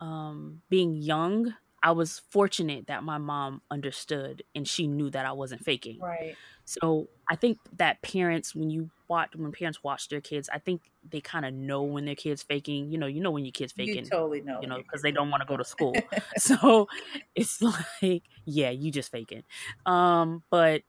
[0.02, 5.32] um, being young, I was fortunate that my mom understood and she knew that I
[5.32, 6.00] wasn't faking.
[6.00, 6.36] Right.
[6.66, 10.82] So I think that parents, when you watch, when parents watch their kids, I think
[11.10, 12.92] they kind of know when their kids faking.
[12.92, 14.06] You know, you know when your kids faking.
[14.06, 14.60] You totally know.
[14.62, 15.96] You know, because they don't want to go to school.
[16.38, 16.88] so
[17.36, 17.62] it's
[18.02, 19.44] like, yeah, you just faking.
[19.86, 20.82] Um, but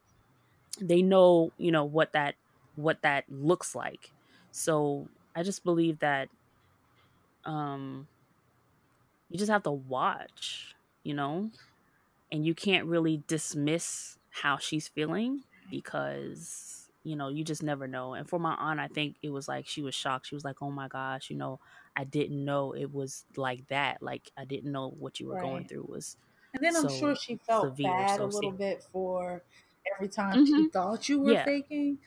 [0.81, 2.35] they know, you know, what that
[2.77, 4.11] what that looks like.
[4.51, 6.29] So I just believe that
[7.44, 8.07] um
[9.29, 10.74] you just have to watch,
[11.09, 11.51] you know,
[12.31, 18.12] and you can't really dismiss how she's feeling because you know you just never know
[18.12, 20.57] and for my aunt i think it was like she was shocked she was like
[20.61, 21.59] oh my gosh you know
[21.97, 25.42] i didn't know it was like that like i didn't know what you were right.
[25.42, 26.16] going through was
[26.53, 28.75] and then i'm sure she felt severe, bad so a little severe.
[28.75, 29.42] bit for
[29.94, 30.64] every time mm-hmm.
[30.64, 31.44] she thought you were yeah.
[31.44, 31.99] faking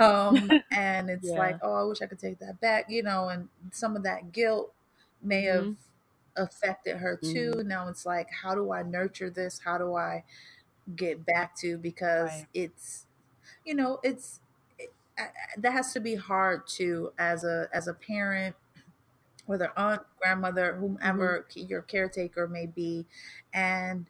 [0.00, 1.38] um and it's yeah.
[1.38, 4.32] like oh i wish i could take that back you know and some of that
[4.32, 4.72] guilt
[5.22, 5.72] may mm-hmm.
[6.36, 7.68] Affected her too mm-hmm.
[7.68, 10.22] now it's like how do i nurture this how do i
[10.96, 12.46] get back to because right.
[12.52, 13.06] it's
[13.64, 14.40] you know it's
[14.78, 14.92] it,
[15.56, 18.54] that has to be hard to as a as a parent
[19.46, 21.68] whether aunt grandmother whomever mm-hmm.
[21.68, 23.06] your caretaker may be
[23.52, 24.06] and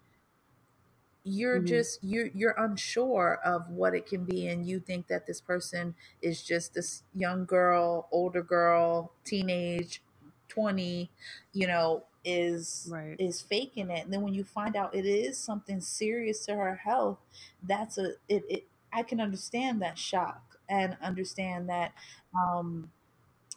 [1.24, 1.66] you're mm-hmm.
[1.66, 5.94] just you're you're unsure of what it can be and you think that this person
[6.20, 10.02] is just this young girl older girl teenage
[10.48, 11.10] 20
[11.52, 13.16] you know is right.
[13.18, 16.76] is faking it and then when you find out it is something serious to her
[16.76, 17.18] health
[17.64, 21.92] that's a it, it i can understand that shock and understand that
[22.34, 22.90] um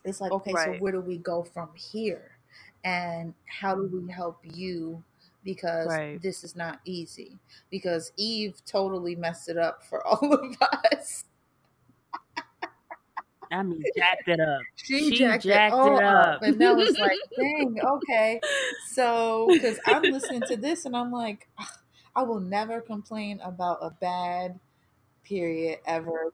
[0.04, 0.66] it's like okay right.
[0.66, 2.32] so where do we go from here
[2.84, 5.02] and how do we help you
[5.44, 6.22] because right.
[6.22, 7.38] this is not easy
[7.70, 10.56] because eve totally messed it up for all of
[10.92, 11.24] us
[13.52, 14.62] I mean, jacked it up.
[14.76, 16.28] She, she jacked, jacked, it, it up.
[16.28, 16.42] up.
[16.44, 18.42] And that was like, dang, okay.
[18.92, 21.48] So, because I'm listening to this and I'm like,
[22.16, 24.60] I will never complain about a bad
[25.24, 26.34] period ever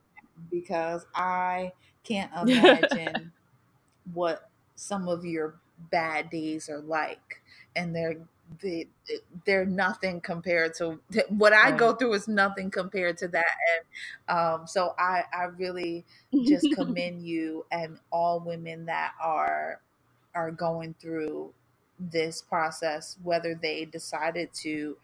[0.52, 1.74] because I
[2.04, 3.32] can't imagine
[4.14, 5.56] what some of your
[5.92, 7.42] bad days are like.
[7.76, 8.18] And they're
[8.62, 8.88] they
[9.46, 13.46] they're nothing compared to what I go through is nothing compared to that
[14.28, 16.06] and um, so I I really
[16.46, 19.82] just commend you and all women that are
[20.36, 21.54] are going through
[22.00, 24.98] this process whether they decided to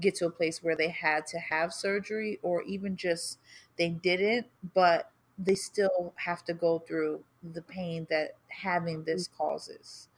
[0.00, 3.38] get to a place where they had to have surgery or even just
[3.76, 9.36] they didn't but they still have to go through the pain that having this mm.
[9.36, 10.08] causes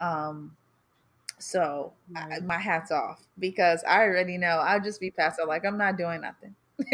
[0.00, 0.56] um
[1.38, 5.64] so I, my hat's off because I already know I'll just be passed out like
[5.64, 6.54] I'm not doing nothing.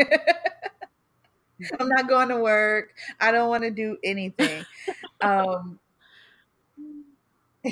[1.78, 2.94] I'm not going to work.
[3.20, 4.64] I don't want to do anything.
[5.20, 5.78] Um,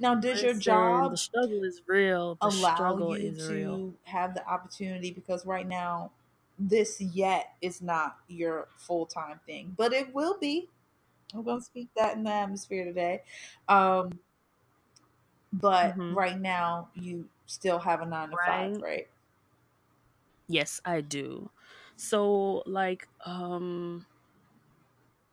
[0.00, 2.36] now, does your job the struggle is real?
[2.40, 3.94] The allow you to real.
[4.04, 6.12] have the opportunity because right now,
[6.58, 10.68] this yet is not your full time thing, but it will be.
[11.34, 13.22] I'm going to speak that in the atmosphere today.
[13.68, 14.18] Um,
[15.52, 16.14] but mm-hmm.
[16.14, 18.74] right now you still have a nine to right.
[18.74, 19.08] five, right?
[20.48, 21.50] Yes, I do.
[21.96, 24.06] So like um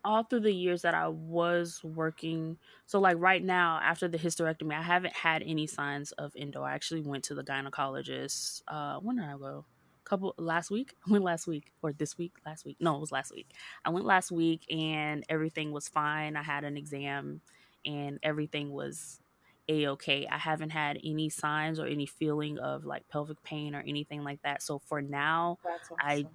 [0.04, 4.74] all through the years that I was working, so like right now after the hysterectomy,
[4.74, 6.62] I haven't had any signs of endo.
[6.64, 8.62] I actually went to the gynecologist.
[8.68, 9.66] Uh, when did I go?
[10.06, 10.96] couple last week.
[11.08, 12.34] I went last week or this week.
[12.46, 13.50] Last week, no, it was last week.
[13.84, 16.38] I went last week and everything was fine.
[16.38, 17.42] I had an exam
[17.86, 19.20] and everything was
[19.68, 20.28] a okay.
[20.30, 24.42] I haven't had any signs or any feeling of like pelvic pain or anything like
[24.44, 24.62] that.
[24.62, 25.98] So for now, awesome.
[26.00, 26.26] I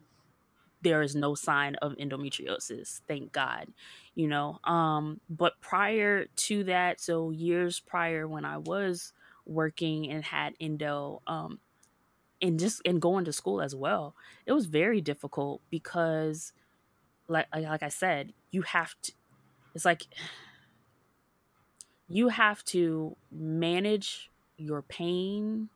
[0.82, 3.66] there is no sign of endometriosis thank god
[4.14, 9.12] you know um but prior to that so years prior when i was
[9.46, 11.58] working and had endo um
[12.40, 14.14] and just and going to school as well
[14.46, 16.52] it was very difficult because
[17.28, 19.12] like like i said you have to
[19.74, 20.06] it's like
[22.10, 25.70] you have to manage your pain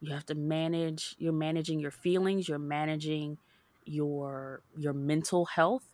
[0.00, 3.38] You have to manage, you're managing your feelings, you're managing
[3.86, 5.86] your your mental health,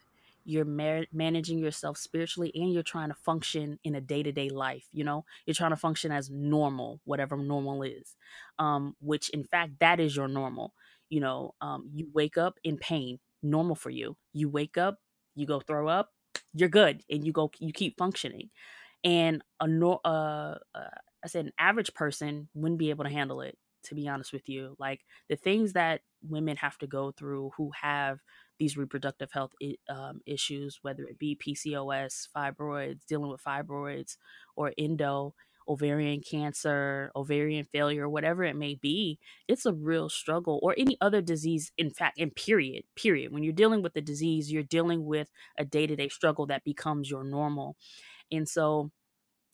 [0.44, 5.04] you're ma- managing yourself spiritually and you're trying to function in a day-to-day life, you
[5.04, 5.24] know?
[5.46, 8.16] You're trying to function as normal, whatever normal is.
[8.58, 10.74] Um which in fact that is your normal.
[11.10, 14.16] You know, um you wake up in pain, normal for you.
[14.32, 14.98] You wake up,
[15.34, 16.12] you go throw up,
[16.54, 18.50] you're good and you go you keep functioning
[19.04, 20.88] and a no uh, uh
[21.24, 24.48] i said an average person wouldn't be able to handle it to be honest with
[24.48, 28.20] you like the things that women have to go through who have
[28.58, 29.52] these reproductive health
[29.88, 34.16] um, issues whether it be pcos fibroids dealing with fibroids
[34.56, 35.34] or endo
[35.68, 41.22] ovarian cancer, ovarian failure, whatever it may be, it's a real struggle or any other
[41.22, 43.32] disease in fact in period, period.
[43.32, 47.24] When you're dealing with the disease, you're dealing with a day-to-day struggle that becomes your
[47.24, 47.76] normal.
[48.30, 48.90] And so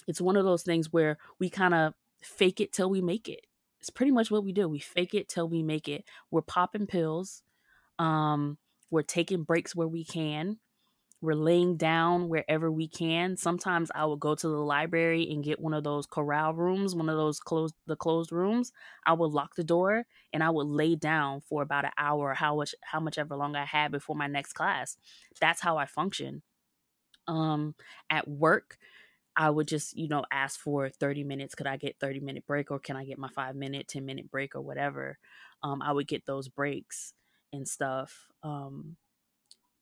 [0.07, 3.47] it's one of those things where we kind of fake it till we make it.
[3.81, 4.69] It's pretty much what we do.
[4.69, 6.05] We fake it till we make it.
[6.31, 7.43] We're popping pills.
[7.99, 8.59] Um,
[8.91, 10.59] we're taking breaks where we can
[11.23, 13.37] we're laying down wherever we can.
[13.37, 17.11] Sometimes I will go to the library and get one of those corral rooms, one
[17.11, 18.73] of those closed the closed rooms.
[19.05, 22.57] I will lock the door and I will lay down for about an hour, how
[22.57, 24.97] much how much ever long I had before my next class.
[25.41, 26.43] That's how I function.
[27.27, 27.75] Um,
[28.11, 28.79] at work,
[29.37, 31.55] I would just, you know, ask for 30 minutes.
[31.55, 34.31] Could I get 30 minute break or can I get my five minute, 10 minute
[34.31, 35.19] break or whatever?
[35.63, 37.15] Um, I would get those breaks
[37.53, 38.29] and stuff.
[38.43, 38.97] Um,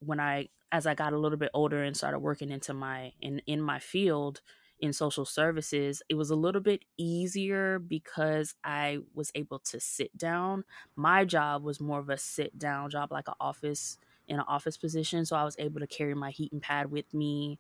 [0.00, 3.40] when I as I got a little bit older and started working into my in
[3.46, 4.40] in my field
[4.80, 10.16] in social services, it was a little bit easier because I was able to sit
[10.16, 10.64] down.
[10.94, 13.98] My job was more of a sit down job, like an office
[14.28, 15.24] in an office position.
[15.24, 17.58] So I was able to carry my heating pad with me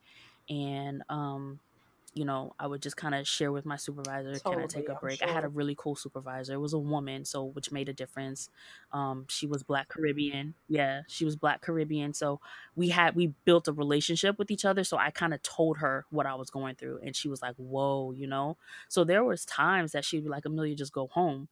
[0.48, 1.60] and um
[2.14, 4.88] you know, I would just kind of share with my supervisor, totally, can I take
[4.88, 5.20] a break?
[5.20, 5.28] Sure.
[5.28, 6.54] I had a really cool supervisor.
[6.54, 8.50] It was a woman, so which made a difference.
[8.92, 10.54] Um, she was Black Caribbean.
[10.68, 12.14] Yeah, she was Black Caribbean.
[12.14, 12.40] So
[12.74, 14.84] we had we built a relationship with each other.
[14.84, 17.54] So I kind of told her what I was going through, and she was like,
[17.56, 18.56] "Whoa," you know.
[18.88, 21.48] So there was times that she'd be like, "Amelia, just go home."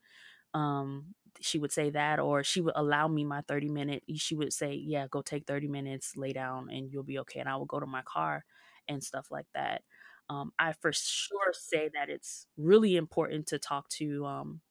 [0.53, 4.03] Um, she would say that, or she would allow me my thirty minute.
[4.17, 7.49] She would say, "Yeah, go take thirty minutes, lay down, and you'll be okay." And
[7.49, 8.45] I would go to my car
[8.87, 9.83] and stuff like that
[10.29, 14.61] um, I for sure say that it's really important to talk to um,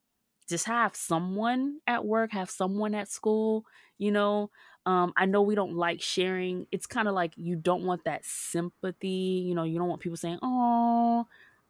[0.49, 3.65] just have someone at work, have someone at school,
[3.99, 4.51] you know.
[4.87, 6.67] Um, I know we don't like sharing.
[6.73, 10.17] It's kind of like you don't want that sympathy, you know, you don't want people
[10.17, 11.27] saying, "Oh,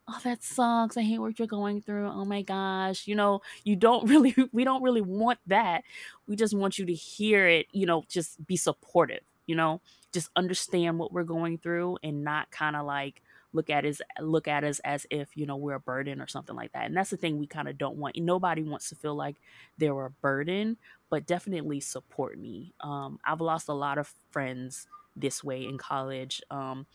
[0.09, 0.97] oh that sucks.
[0.97, 2.09] I hate what you're going through.
[2.09, 5.85] Oh my gosh." You know, you don't really we don't really want that.
[6.27, 9.81] We just want you to hear it, you know, just be supportive, you know.
[10.13, 14.49] Just understand what we're going through and not kind of like look at us look
[14.49, 17.11] at us as if you know we're a burden or something like that and that's
[17.11, 19.37] the thing we kind of don't want nobody wants to feel like
[19.79, 20.77] they're a burden
[21.11, 26.43] but definitely support me um, i've lost a lot of friends this way in college
[26.51, 26.87] um,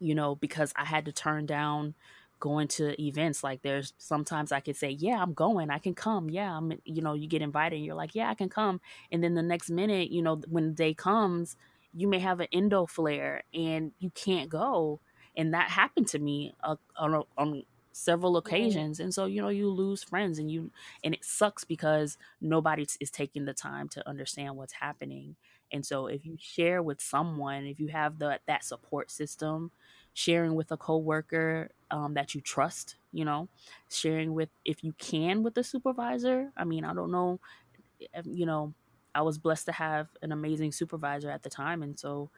[0.00, 1.94] you know because i had to turn down
[2.40, 6.30] going to events like there's sometimes i could say yeah i'm going i can come
[6.30, 8.80] yeah i'm you know you get invited and you're like yeah i can come
[9.10, 11.56] and then the next minute you know when the day comes
[11.92, 15.00] you may have an endo flare and you can't go
[15.36, 19.68] and that happened to me uh, on, on several occasions and so you know you
[19.68, 20.70] lose friends and you
[21.02, 25.34] and it sucks because nobody is taking the time to understand what's happening
[25.72, 29.70] and so if you share with someone if you have the that support system
[30.14, 33.48] sharing with a coworker um, that you trust you know
[33.90, 37.38] sharing with if you can with the supervisor i mean i don't know
[38.24, 38.72] you know
[39.14, 42.30] i was blessed to have an amazing supervisor at the time and so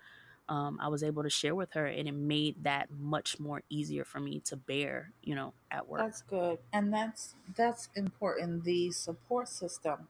[0.51, 4.05] um, I was able to share with her, and it made that much more easier
[4.05, 6.01] for me to bear, you know, at work.
[6.01, 8.64] That's good, and that's that's important.
[8.64, 10.09] The support system,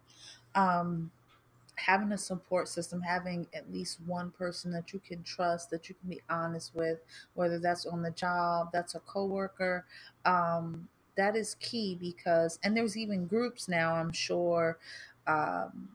[0.55, 1.11] um,
[1.87, 5.95] having a support system, having at least one person that you can trust, that you
[6.01, 6.99] can be honest with,
[7.35, 9.85] whether that's on the job, that's a coworker,
[10.25, 13.95] um, that is key because, and there's even groups now.
[13.95, 14.79] I'm sure.
[15.27, 15.89] Um,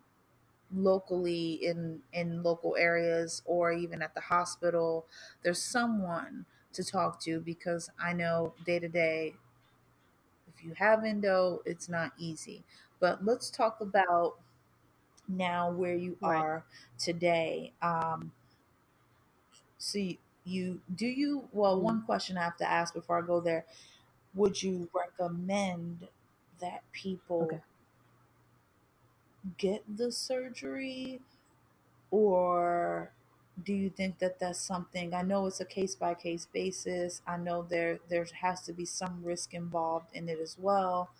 [0.73, 5.05] locally in in local areas or even at the hospital
[5.43, 9.33] there's someone to talk to because i know day to day
[10.47, 12.63] if you have endo it's not easy
[12.99, 14.35] but let's talk about
[15.27, 16.37] now where you right.
[16.37, 16.63] are
[16.97, 18.31] today um
[19.77, 22.05] so you, you do you well one mm-hmm.
[22.05, 23.65] question i have to ask before i go there
[24.33, 26.07] would you recommend
[26.59, 27.61] that people okay
[29.59, 31.21] get the surgery
[32.09, 33.11] or
[33.63, 37.37] do you think that that's something i know it's a case by case basis i
[37.37, 41.11] know there there has to be some risk involved in it as well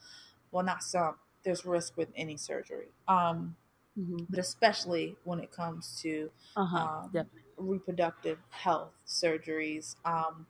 [0.51, 1.13] well not some
[1.45, 2.87] there's risk with any surgery.
[3.07, 3.55] Um,
[3.99, 4.25] mm-hmm.
[4.29, 7.25] But especially when it comes to uh-huh, um,
[7.57, 9.95] reproductive health surgeries.
[10.05, 10.47] Um,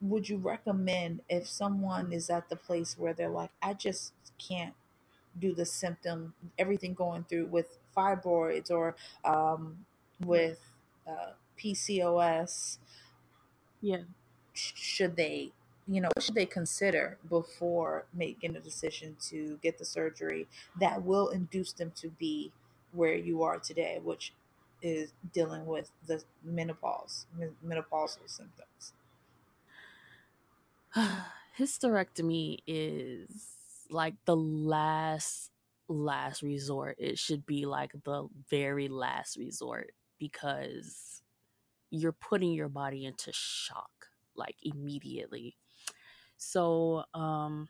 [0.00, 4.74] would you recommend if someone is at the place where they're like, I just can't
[5.38, 9.84] do the symptom, everything going through with fibroids or um,
[10.24, 10.60] with
[11.06, 12.78] uh, PCOS?
[13.80, 14.02] Yeah.
[14.52, 15.52] Should they
[15.88, 20.46] you know, what should they consider before making a decision to get the surgery
[20.78, 22.52] that will induce them to be
[22.92, 24.34] where you are today, which
[24.82, 27.26] is dealing with the menopause,
[27.66, 28.92] menopausal symptoms?
[31.58, 33.30] Hysterectomy is
[33.90, 35.50] like the last
[35.88, 36.96] last resort.
[36.98, 41.22] It should be like the very last resort because
[41.90, 43.90] you're putting your body into shock
[44.36, 45.56] like immediately
[46.38, 47.68] so, um,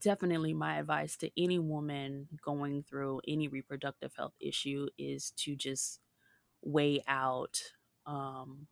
[0.00, 6.00] definitely my advice to any woman going through any reproductive health issue is to just
[6.62, 7.60] weigh out
[8.06, 8.68] um,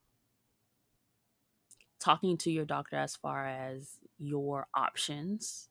[1.99, 5.69] talking to your doctor as far as your options.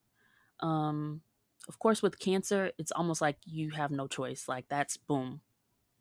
[0.62, 1.22] Um,
[1.70, 4.47] of course, with cancer, it's almost like you have no choice.
[4.47, 5.41] Like, that's boom.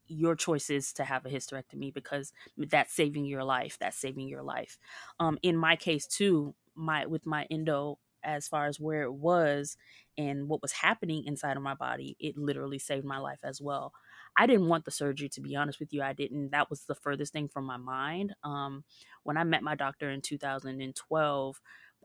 [0.08, 3.78] Your choice is to have a hysterectomy because that's saving your life.
[3.80, 4.78] That's saving your life.
[5.20, 9.76] Um, in my case, too, my with my endo as far as where it was
[10.16, 13.92] and what was happening inside of my body, it literally saved my life as well.
[14.36, 16.02] I didn't want the surgery to be honest with you.
[16.02, 16.50] I didn't.
[16.50, 18.34] That was the furthest thing from my mind.
[18.44, 18.84] Um,
[19.22, 21.60] when I met my doctor in 2012,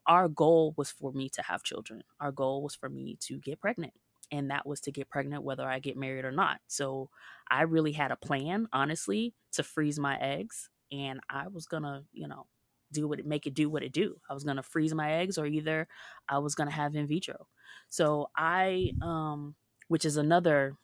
[0.08, 2.04] our goal was for me to have children.
[2.20, 3.94] Our goal was for me to get pregnant.
[4.32, 6.60] And that was to get pregnant whether I get married or not.
[6.68, 7.10] So
[7.52, 10.70] I really had a plan, honestly, to freeze my eggs.
[10.92, 12.48] And I was gonna, you know,
[12.94, 14.20] do what it make it do what it do.
[14.30, 15.88] I was gonna freeze my eggs, or either
[16.30, 17.48] I was gonna have in vitro.
[17.90, 19.56] So I, um,
[19.88, 20.78] which is another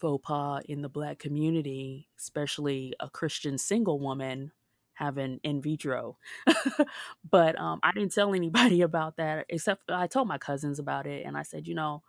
[0.00, 4.52] faux pas in the black community, especially a Christian single woman
[4.94, 6.18] having in vitro.
[7.30, 11.26] but um, I didn't tell anybody about that except I told my cousins about it,
[11.26, 12.02] and I said, you know,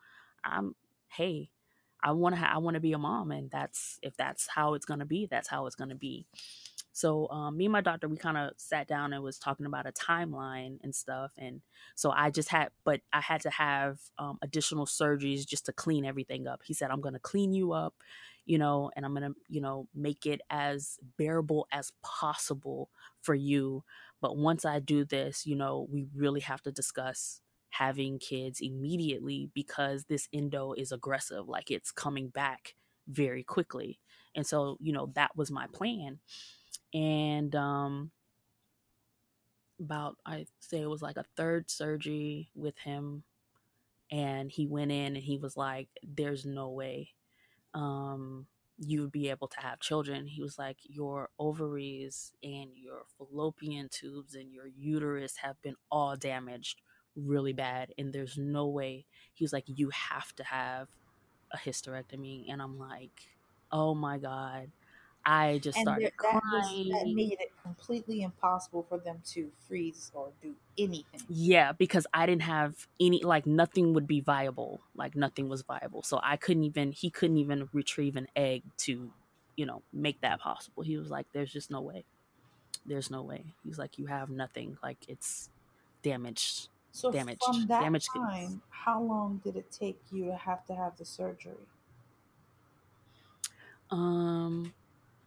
[0.43, 0.75] I'm
[1.09, 1.49] hey.
[2.03, 4.73] I want to ha- I want to be a mom and that's if that's how
[4.73, 6.25] it's to be that's how it's to be
[6.93, 9.87] so um, me and my doctor, we kind of sat down and was talking about
[9.87, 11.31] a timeline and stuff.
[11.37, 11.61] And
[11.95, 16.05] so I just had, but I had to have um, additional surgeries just to clean
[16.05, 16.61] everything up.
[16.65, 17.95] He said, I'm going to clean you up,
[18.45, 22.89] you know, and I'm going to, you know, make it as bearable as possible
[23.21, 23.83] for you.
[24.19, 27.39] But once I do this, you know, we really have to discuss
[27.69, 31.47] having kids immediately because this endo is aggressive.
[31.47, 32.75] Like it's coming back
[33.07, 33.99] very quickly.
[34.35, 36.19] And so, you know, that was my plan
[36.93, 38.11] and um
[39.79, 43.23] about I say it was like a third surgery with him
[44.11, 47.09] and he went in and he was like there's no way
[47.73, 48.47] um
[48.79, 50.27] you would be able to have children.
[50.27, 56.15] He was like your ovaries and your fallopian tubes and your uterus have been all
[56.15, 56.81] damaged
[57.15, 59.05] really bad and there's no way.
[59.33, 60.89] He was like you have to have
[61.51, 63.29] a hysterectomy and i'm like
[63.71, 64.71] oh my god
[65.25, 66.41] I just and started crying.
[66.43, 71.21] Was, that made it completely impossible for them to freeze or do anything.
[71.29, 74.81] Yeah, because I didn't have any, like, nothing would be viable.
[74.95, 76.03] Like, nothing was viable.
[76.03, 79.11] So I couldn't even, he couldn't even retrieve an egg to,
[79.55, 80.83] you know, make that possible.
[80.83, 82.03] He was like, there's just no way.
[82.85, 83.53] There's no way.
[83.63, 84.77] He's like, you have nothing.
[84.81, 85.49] Like, it's
[86.01, 86.69] damaged.
[86.93, 87.43] So damaged.
[87.45, 91.05] from that damaged time, how long did it take you to have to have the
[91.05, 91.53] surgery?
[93.91, 94.73] Um,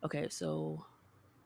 [0.05, 0.84] Okay, so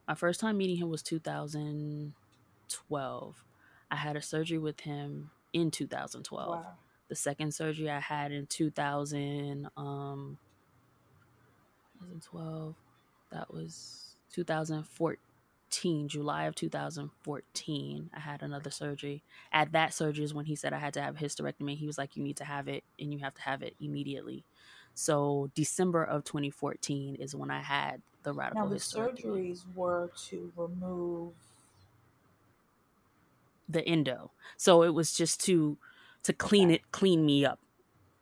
[0.07, 3.45] my first time meeting him was 2012.
[3.91, 6.49] I had a surgery with him in 2012.
[6.49, 6.65] Wow.
[7.07, 10.37] The second surgery I had in 2000 um
[11.99, 12.75] 2012
[13.31, 19.23] that was 2014 July of 2014 I had another surgery.
[19.51, 21.77] At that surgery is when he said I had to have a hysterectomy.
[21.77, 24.45] He was like you need to have it and you have to have it immediately.
[24.93, 30.51] So December of 2014 is when I had the radical now, the surgeries were to
[30.55, 31.33] remove
[33.67, 34.31] the endo.
[34.57, 35.77] So it was just to
[36.23, 37.59] to clean it, clean me up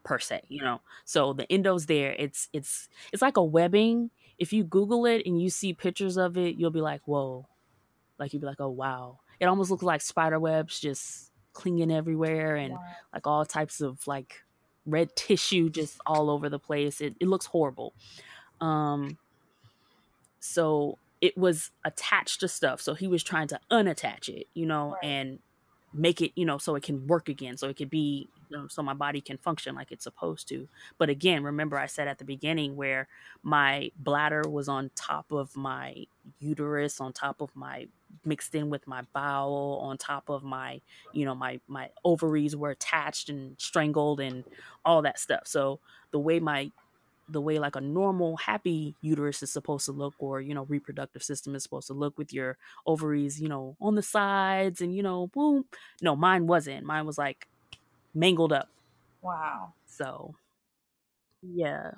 [0.04, 0.82] per se, you know.
[1.06, 2.16] So the endo's there.
[2.18, 4.12] It's it's it's like a webbing.
[4.38, 7.48] If you Google it and you see pictures of it, you'll be like, whoa.
[8.20, 9.20] Like you'd be like, oh wow.
[9.40, 12.84] It almost looks like spider webs just clinging everywhere and wow.
[13.14, 14.44] like all types of like
[14.86, 17.02] red tissue just all over the place.
[17.02, 17.94] It, it looks horrible.
[18.62, 19.18] Um,
[20.40, 22.82] so it was attached to stuff.
[22.82, 25.04] So he was trying to unattach it, you know, right.
[25.04, 25.40] and
[25.94, 28.68] make it, you know, so it can work again, so it could be, you know,
[28.68, 30.68] so my body can function like it's supposed to.
[30.98, 33.08] But again, remember I said at the beginning where
[33.42, 36.06] my bladder was on top of my
[36.40, 37.88] uterus, on top of my
[38.26, 40.82] mixed in with my bowel, on top of my,
[41.14, 44.44] you know, my my ovaries were attached and strangled and
[44.86, 45.44] all that stuff.
[45.46, 45.80] So
[46.12, 46.72] the way my
[47.30, 51.24] the way like a normal happy uterus is supposed to look or you know reproductive
[51.24, 55.04] system is supposed to look with your ovaries you know on the sides and you
[55.04, 55.66] know boom.
[56.02, 56.86] No mine wasn't.
[56.86, 57.48] Mine was like
[58.14, 58.70] mangled up.
[59.22, 59.74] Wow.
[59.88, 60.36] So
[61.42, 61.92] yeah.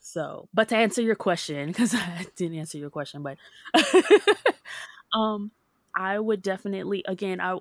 [0.00, 3.38] So but to answer your question because i didn't answer your question but
[5.14, 5.50] um
[5.94, 7.58] i would definitely again i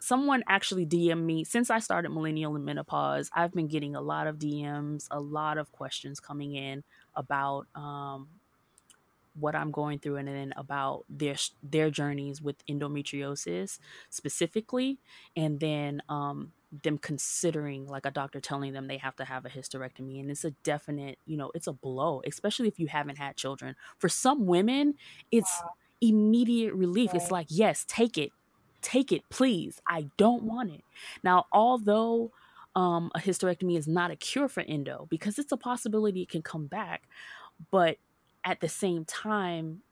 [0.00, 3.30] someone actually DM me since I started millennial and menopause.
[3.34, 8.28] I've been getting a lot of DMs, a lot of questions coming in about um,
[9.38, 13.78] what I'm going through, and then about their their journeys with endometriosis
[14.10, 14.98] specifically,
[15.36, 16.52] and then um,
[16.82, 20.44] them considering like a doctor telling them they have to have a hysterectomy, and it's
[20.44, 23.76] a definite, you know, it's a blow, especially if you haven't had children.
[23.98, 24.94] For some women,
[25.30, 25.70] it's wow.
[26.00, 27.12] immediate relief.
[27.12, 27.22] Right.
[27.22, 28.32] It's like, yes, take it,
[28.82, 29.80] take it, please.
[29.86, 30.84] I don't want it.
[31.22, 32.32] Now, although
[32.74, 36.42] um, a hysterectomy is not a cure for endo, because it's a possibility it can
[36.42, 37.02] come back,
[37.70, 37.96] but
[38.44, 39.82] at the same time,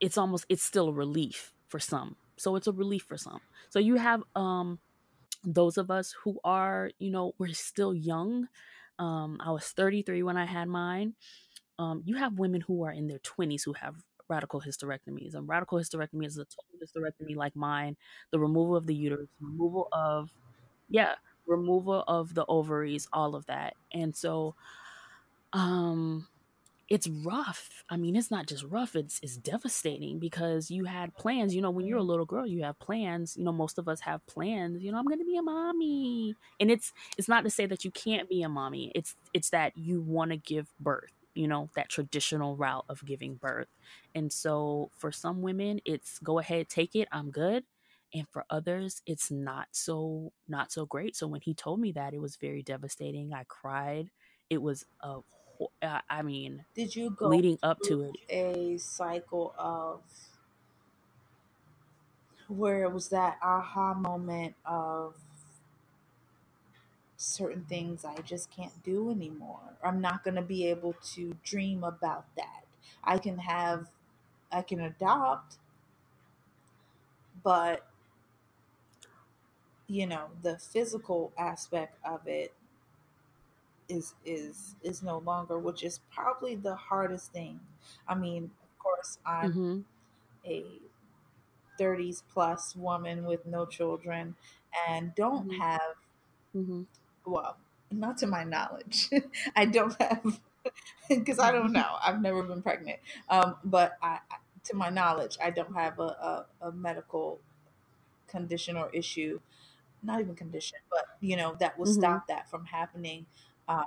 [0.00, 2.16] it's almost it's still a relief for some.
[2.36, 3.40] So it's a relief for some.
[3.70, 4.78] So you have um
[5.44, 8.48] those of us who are, you know, we're still young.
[8.98, 11.14] Um, I was 33 when I had mine.
[11.78, 13.94] Um, you have women who are in their 20s who have
[14.28, 15.34] radical hysterectomies.
[15.34, 17.96] And radical hysterectomy is a total hysterectomy like mine,
[18.32, 20.30] the removal of the uterus, removal of,
[20.88, 21.14] yeah,
[21.46, 23.74] removal of the ovaries, all of that.
[23.92, 24.54] And so,
[25.52, 26.26] um,
[26.88, 27.84] it's rough.
[27.90, 31.54] I mean, it's not just rough, it's it's devastating because you had plans.
[31.54, 33.36] You know, when you're a little girl, you have plans.
[33.36, 34.82] You know, most of us have plans.
[34.82, 36.36] You know, I'm going to be a mommy.
[36.60, 38.92] And it's it's not to say that you can't be a mommy.
[38.94, 43.36] It's it's that you want to give birth you know, that traditional route of giving
[43.36, 43.68] birth.
[44.16, 47.64] And so for some women, it's go ahead, take it, I'm good.
[48.14, 51.16] And for others, it's not so not so great.
[51.16, 53.34] So when he told me that, it was very devastating.
[53.34, 54.10] I cried.
[54.50, 55.20] It was a
[56.10, 60.00] I mean, did you go leading up to it a cycle of
[62.48, 65.14] where it was that aha moment of
[67.18, 69.76] certain things I just can't do anymore.
[69.84, 72.62] I'm not going to be able to dream about that.
[73.02, 73.88] I can have,
[74.52, 75.56] I can adopt,
[77.42, 77.86] but,
[79.88, 82.54] you know, the physical aspect of it
[83.88, 87.58] is is is no longer which is probably the hardest thing
[88.06, 89.80] i mean of course i'm mm-hmm.
[90.44, 90.66] a
[91.80, 94.34] 30s plus woman with no children
[94.90, 95.58] and don't mm-hmm.
[95.58, 95.94] have
[96.54, 96.82] mm-hmm
[97.28, 97.56] well,
[97.90, 99.08] not to my knowledge.
[99.56, 100.40] I don't have
[101.08, 101.96] because I don't know.
[102.02, 102.98] I've never been pregnant.
[103.28, 104.18] Um, but I,
[104.64, 107.40] to my knowledge, I don't have a, a, a, medical
[108.28, 109.40] condition or issue,
[110.02, 112.00] not even condition, but you know that will mm-hmm.
[112.00, 113.26] stop that from happening.
[113.68, 113.84] Um,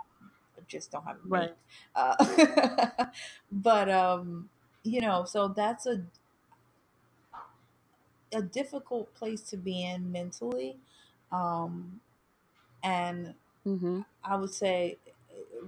[0.58, 1.22] I just don't have it.
[1.28, 1.56] right.
[1.96, 3.06] Uh,
[3.52, 4.50] but um,
[4.84, 6.02] you know, so that's a
[8.34, 10.78] a difficult place to be in mentally.
[11.32, 12.00] Um,
[12.84, 13.34] and
[13.66, 14.02] mm-hmm.
[14.24, 14.98] I would say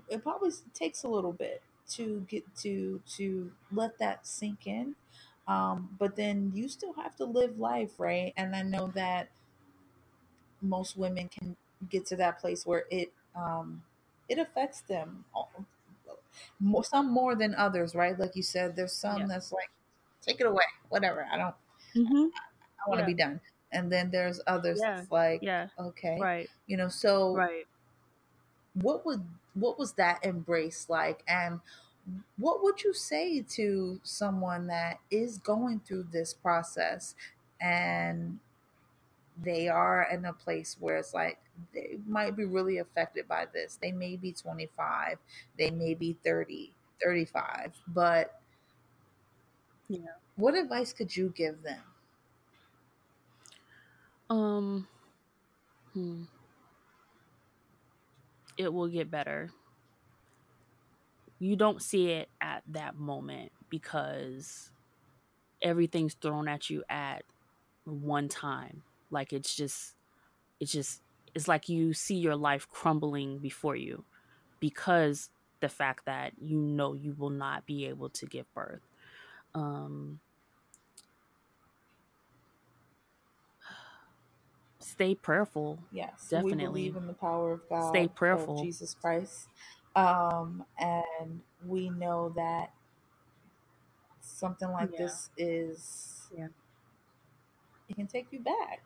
[0.10, 1.62] it probably takes a little bit
[1.92, 4.96] to get to to let that sink in.
[5.48, 8.34] Um, but then you still have to live life, right?
[8.38, 9.30] And I know that
[10.62, 11.56] most women can
[11.90, 13.84] get to that place where it um,
[14.30, 15.26] it affects them
[16.60, 18.18] more, some more than others, right?
[18.18, 19.28] Like you said, there's some yeah.
[19.28, 19.70] that's like,
[20.22, 21.28] take it away, whatever.
[21.32, 21.56] I don't.
[21.96, 22.16] Mm-hmm.
[22.16, 23.06] I, I want to yeah.
[23.06, 23.42] be done
[23.74, 24.96] and then there's others yeah.
[24.96, 25.68] that's like yeah.
[25.80, 26.50] okay right.
[26.68, 27.66] you know so right.
[28.74, 31.24] what would what was that embrace like?
[31.28, 31.60] And
[32.38, 37.16] what would you say to someone that is going through this process
[37.62, 38.40] and
[39.42, 41.40] they are in a place where it's like
[41.74, 43.80] they might be really affected by this.
[43.82, 45.18] They may be 25
[45.58, 46.72] they may be 30
[47.04, 48.40] 35 but
[49.88, 50.00] yeah.
[50.36, 51.82] what advice could you give them
[54.34, 54.88] um,
[55.94, 56.24] hmm.
[58.58, 59.52] It will get better.
[61.40, 64.72] You don't see it at that moment because
[65.62, 67.24] everything's thrown at you at
[67.86, 68.82] one time.
[69.12, 69.94] Like it's just,
[70.60, 71.02] it's just,
[71.36, 74.04] it's like you see your life crumbling before you
[74.60, 75.30] because
[75.60, 78.82] the fact that you know you will not be able to give birth.
[79.54, 80.20] Um,
[84.94, 85.80] stay prayerful.
[85.92, 86.56] Yes, definitely.
[86.56, 87.90] We believe in the power of God.
[87.90, 88.64] Stay prayerful.
[88.64, 89.48] Jesus Christ.
[89.96, 92.72] Um, and we know that
[94.22, 95.00] something like yeah.
[95.00, 96.48] this is yeah.
[97.90, 98.82] it can take you back.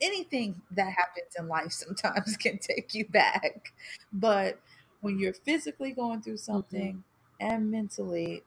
[0.00, 3.72] Anything that happens in life sometimes can take you back.
[4.12, 4.58] But
[5.00, 6.52] when you're physically going through mm-hmm.
[6.52, 7.04] something
[7.40, 7.52] mm-hmm.
[7.52, 8.42] and mentally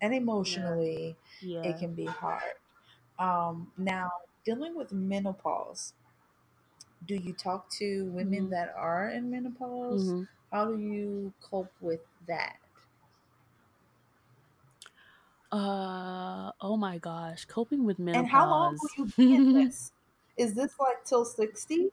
[0.00, 1.62] and emotionally, yeah.
[1.62, 1.70] Yeah.
[1.70, 2.42] it can be hard.
[3.18, 4.10] Um, now,
[4.44, 5.92] dealing with menopause,
[7.06, 8.50] do you talk to women mm-hmm.
[8.50, 10.08] that are in menopause?
[10.08, 10.22] Mm-hmm.
[10.52, 12.56] How do you cope with that?
[15.50, 18.22] Uh oh my gosh, coping with menopause.
[18.22, 19.92] And how long will you be in this?
[20.36, 21.90] Is this like till sixty?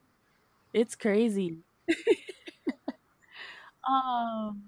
[0.74, 1.58] It's crazy.
[3.90, 4.64] um,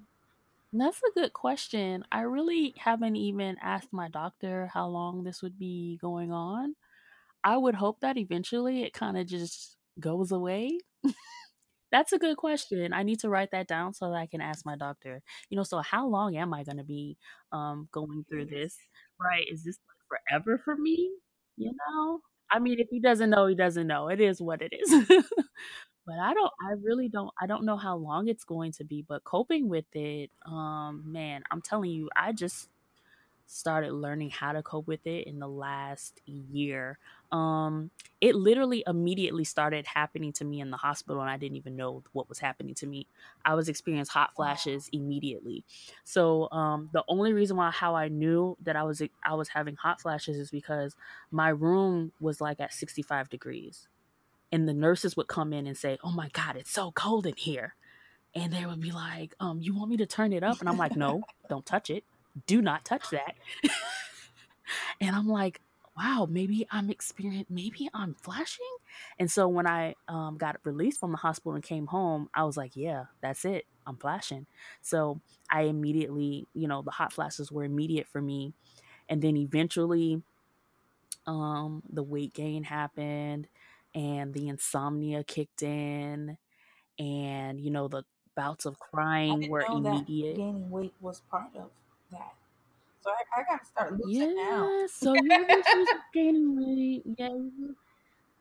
[0.73, 2.03] that's a good question.
[2.11, 6.75] I really haven't even asked my doctor how long this would be going on.
[7.43, 10.79] I would hope that eventually it kind of just goes away.
[11.91, 12.93] That's a good question.
[12.93, 15.21] I need to write that down so that I can ask my doctor.
[15.49, 17.17] You know, so how long am I going to be
[17.51, 18.77] um going through this?
[19.19, 19.45] Right?
[19.51, 21.11] Is this like forever for me?
[21.57, 22.21] You know?
[22.49, 24.09] I mean, if he doesn't know, he doesn't know.
[24.09, 25.07] It is what it is.
[26.05, 29.05] but I don't I really don't I don't know how long it's going to be,
[29.07, 32.69] but coping with it um man, I'm telling you, I just
[33.51, 36.97] started learning how to cope with it in the last year.
[37.33, 37.91] Um,
[38.21, 42.01] it literally immediately started happening to me in the hospital, and I didn't even know
[42.13, 43.07] what was happening to me.
[43.43, 45.65] I was experiencing hot flashes immediately.
[46.05, 49.75] So um, the only reason why how I knew that I was I was having
[49.75, 50.95] hot flashes is because
[51.29, 53.89] my room was like at 65 degrees,
[54.51, 57.35] and the nurses would come in and say, "Oh my God, it's so cold in
[57.35, 57.75] here."
[58.33, 60.61] And they would be like, um, you want me to turn it up?
[60.61, 62.05] And I'm like, no, don't touch it
[62.47, 63.35] do not touch that.
[65.01, 65.61] and I'm like,
[65.97, 68.65] wow, maybe I'm experiencing, maybe I'm flashing.
[69.19, 72.57] And so when I um, got released from the hospital and came home, I was
[72.57, 73.65] like, yeah, that's it.
[73.85, 74.45] I'm flashing.
[74.81, 75.19] So
[75.49, 78.53] I immediately, you know, the hot flashes were immediate for me.
[79.09, 80.21] And then eventually,
[81.27, 83.47] um, the weight gain happened
[83.93, 86.37] and the insomnia kicked in.
[86.97, 88.03] And, you know, the
[88.35, 90.37] bouts of crying were immediate.
[90.37, 91.69] gaining weight was part of
[92.11, 92.35] that.
[93.01, 94.73] So I, I gotta start losing yeah, now.
[94.87, 97.03] so you have issues with gaining weight.
[97.17, 97.29] Yeah.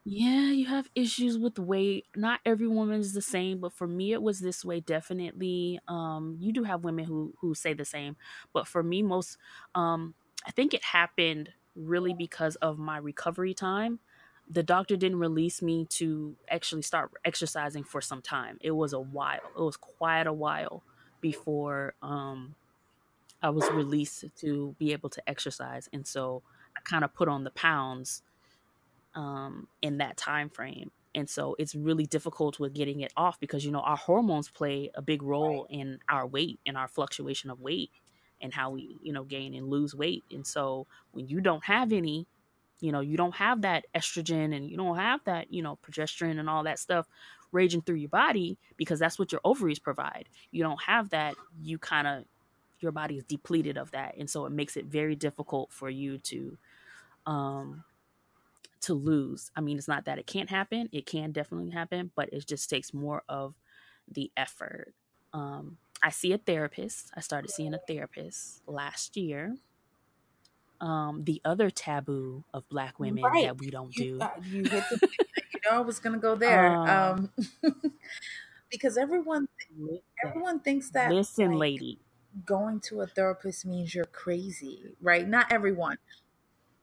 [0.04, 2.06] Yeah, you have issues with weight.
[2.16, 5.78] Not every woman is the same, but for me it was this way definitely.
[5.88, 8.16] Um you do have women who who say the same,
[8.52, 9.36] but for me most
[9.74, 10.14] um
[10.46, 14.00] I think it happened really because of my recovery time.
[14.48, 18.56] The doctor didn't release me to actually start exercising for some time.
[18.62, 19.40] It was a while.
[19.56, 20.82] It was quite a while
[21.20, 22.56] before um
[23.42, 26.42] I was released to be able to exercise, and so
[26.76, 28.22] I kind of put on the pounds
[29.14, 30.90] um, in that time frame.
[31.14, 34.90] And so it's really difficult with getting it off because you know our hormones play
[34.94, 35.80] a big role right.
[35.80, 37.90] in our weight and our fluctuation of weight
[38.40, 40.24] and how we you know gain and lose weight.
[40.30, 42.28] And so when you don't have any,
[42.80, 46.38] you know you don't have that estrogen and you don't have that you know progesterone
[46.38, 47.08] and all that stuff
[47.52, 50.28] raging through your body because that's what your ovaries provide.
[50.52, 51.34] You don't have that.
[51.60, 52.24] You kind of
[52.82, 54.14] your body is depleted of that.
[54.18, 56.58] And so it makes it very difficult for you to
[57.26, 57.84] um
[58.82, 59.50] to lose.
[59.56, 60.88] I mean it's not that it can't happen.
[60.92, 63.54] It can definitely happen but it just takes more of
[64.10, 64.94] the effort.
[65.32, 67.10] Um i see a therapist.
[67.16, 69.56] I started seeing a therapist last year.
[70.80, 73.46] Um the other taboo of black women right.
[73.46, 74.20] that we don't you, do.
[74.20, 75.08] uh, you hit the
[75.52, 76.72] you know i was gonna go there.
[76.74, 77.30] Um,
[77.62, 77.72] um
[78.70, 79.48] because everyone
[80.24, 81.98] everyone thinks that listen like, lady
[82.46, 85.26] going to a therapist means you're crazy, right?
[85.26, 85.98] Not everyone,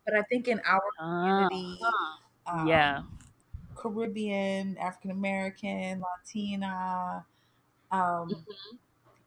[0.06, 1.80] but I think in our community,
[2.46, 3.02] uh, um, yeah,
[3.76, 7.26] Caribbean, African American, Latina,
[7.92, 8.76] um, mm-hmm.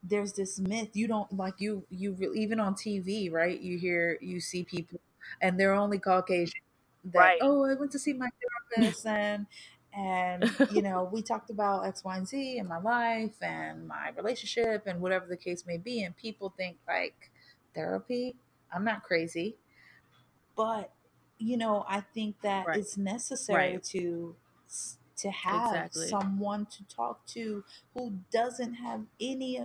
[0.03, 3.61] there's this myth you don't like you you even on TV, right?
[3.61, 5.01] You hear you see people,
[5.41, 6.61] and they're only Caucasian.
[7.05, 7.39] That, right.
[7.41, 8.29] Oh, I went to see my
[8.77, 9.47] therapist, and
[9.95, 14.11] and you know we talked about x y and z in my life and my
[14.17, 17.31] relationship and whatever the case may be and people think like
[17.75, 18.35] therapy
[18.73, 19.57] i'm not crazy
[20.57, 20.93] but
[21.39, 22.79] you know i think that right.
[22.79, 23.83] it's necessary right.
[23.83, 24.35] to
[25.17, 26.09] to have exactly.
[26.09, 27.63] someone to talk to
[27.95, 29.63] who doesn't have any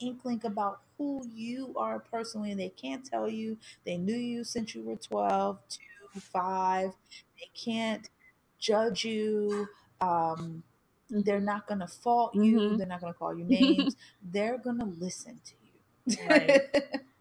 [0.00, 4.74] inkling about who you are personally and they can't tell you they knew you since
[4.74, 5.58] you were 12
[6.14, 6.92] 2 5
[7.38, 8.08] they can't
[8.62, 9.68] judge you.
[10.00, 10.62] Um,
[11.10, 12.58] they're not going to fault you.
[12.58, 12.76] Mm-hmm.
[12.78, 13.96] They're not going to call you names.
[14.22, 16.28] they're going to listen to you.
[16.28, 16.60] Right.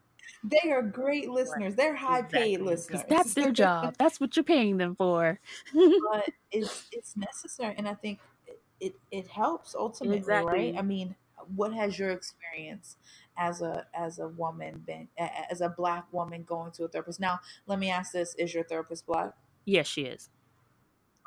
[0.44, 1.72] they are great listeners.
[1.72, 1.78] Right.
[1.78, 3.02] They're high paid listeners.
[3.10, 3.96] That's their job.
[3.98, 5.40] That's what you're paying them for.
[5.74, 10.52] but it's it's necessary, and I think it it, it helps ultimately, exactly.
[10.52, 10.76] right?
[10.78, 11.16] I mean,
[11.56, 12.96] what has your experience
[13.38, 15.08] as a as a woman been
[15.52, 17.20] as a black woman going to a therapist?
[17.20, 19.34] Now, let me ask this: Is your therapist black?
[19.66, 20.30] Yes, she is.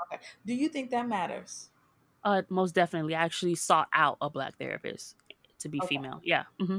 [0.03, 0.23] Okay.
[0.47, 1.71] Do you think that matters?
[2.25, 3.15] Uh, most definitely.
[3.15, 5.17] I actually sought out a black therapist
[5.61, 5.89] to be okay.
[5.89, 6.21] female.
[6.25, 6.45] Yeah.
[6.61, 6.79] Mm-hmm.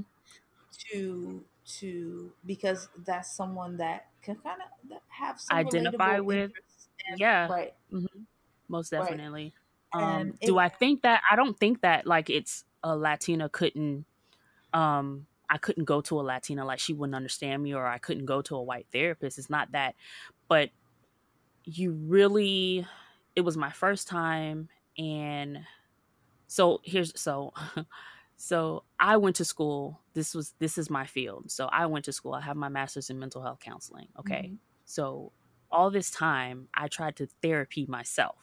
[0.91, 1.43] To
[1.77, 6.51] to because that's someone that can kind of have some identify with.
[7.07, 7.47] And, yeah.
[7.47, 7.73] Right.
[7.93, 8.21] Mm-hmm.
[8.67, 9.53] Most definitely.
[9.93, 10.19] Right.
[10.21, 11.21] Um, do I think that?
[11.29, 14.05] I don't think that like it's a Latina couldn't.
[14.73, 18.25] Um, I couldn't go to a Latina like she wouldn't understand me, or I couldn't
[18.25, 19.37] go to a white therapist.
[19.37, 19.95] It's not that,
[20.49, 20.71] but
[21.63, 22.85] you really.
[23.35, 25.59] It was my first time, and
[26.47, 27.53] so here's so
[28.37, 31.49] so i went to school this was this is my field.
[31.51, 34.43] So i went to school i have my master's in mental health counseling okay?
[34.47, 34.55] Mm-hmm.
[34.85, 35.31] so
[35.71, 38.37] all this time i tried to therapy myself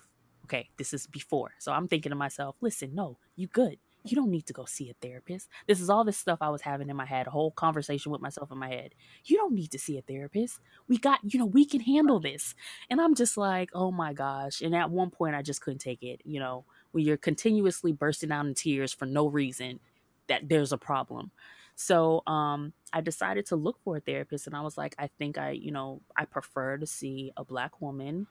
[0.45, 0.69] okay?
[0.77, 4.47] This is before so i'm thinking to myself listen no you good you don't need
[4.47, 5.49] to go see a therapist.
[5.67, 8.21] This is all this stuff I was having in my head, a whole conversation with
[8.21, 8.95] myself in my head.
[9.25, 10.61] You don't need to see a therapist.
[10.89, 12.55] We got, you know, we can handle this.
[12.91, 14.61] And I'm just like, oh my gosh.
[14.61, 16.21] And at one point, I just couldn't take it.
[16.25, 19.81] You know, when you're continuously bursting out in tears for no reason,
[20.29, 21.31] that there's a problem.
[21.75, 25.39] So um, I decided to look for a therapist, and I was like, I think
[25.39, 28.27] I, you know, I prefer to see a black woman.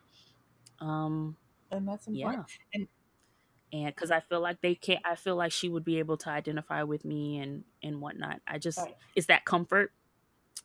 [0.80, 1.36] Um,
[1.70, 2.46] and that's important.
[2.48, 2.80] Yeah.
[2.80, 2.88] And
[3.72, 6.30] and because I feel like they can't, I feel like she would be able to
[6.30, 8.40] identify with me and and whatnot.
[8.46, 8.94] I just right.
[9.16, 9.92] it's that comfort,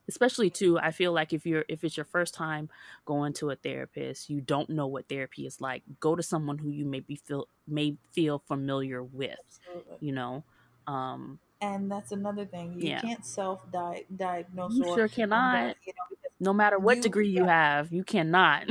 [0.09, 0.77] especially too.
[0.77, 2.69] I feel like if you're if it's your first time
[3.05, 5.83] going to a therapist, you don't know what therapy is like.
[5.99, 9.37] Go to someone who you maybe feel may feel familiar with.
[9.69, 10.07] Absolutely.
[10.07, 10.43] You know,
[10.85, 12.73] um, and that's another thing.
[12.73, 13.01] You yeah.
[13.01, 14.73] can't self diagnose.
[14.75, 15.77] You sure cannot.
[15.85, 17.77] You know, no matter what you, degree you yeah.
[17.77, 18.65] have, you cannot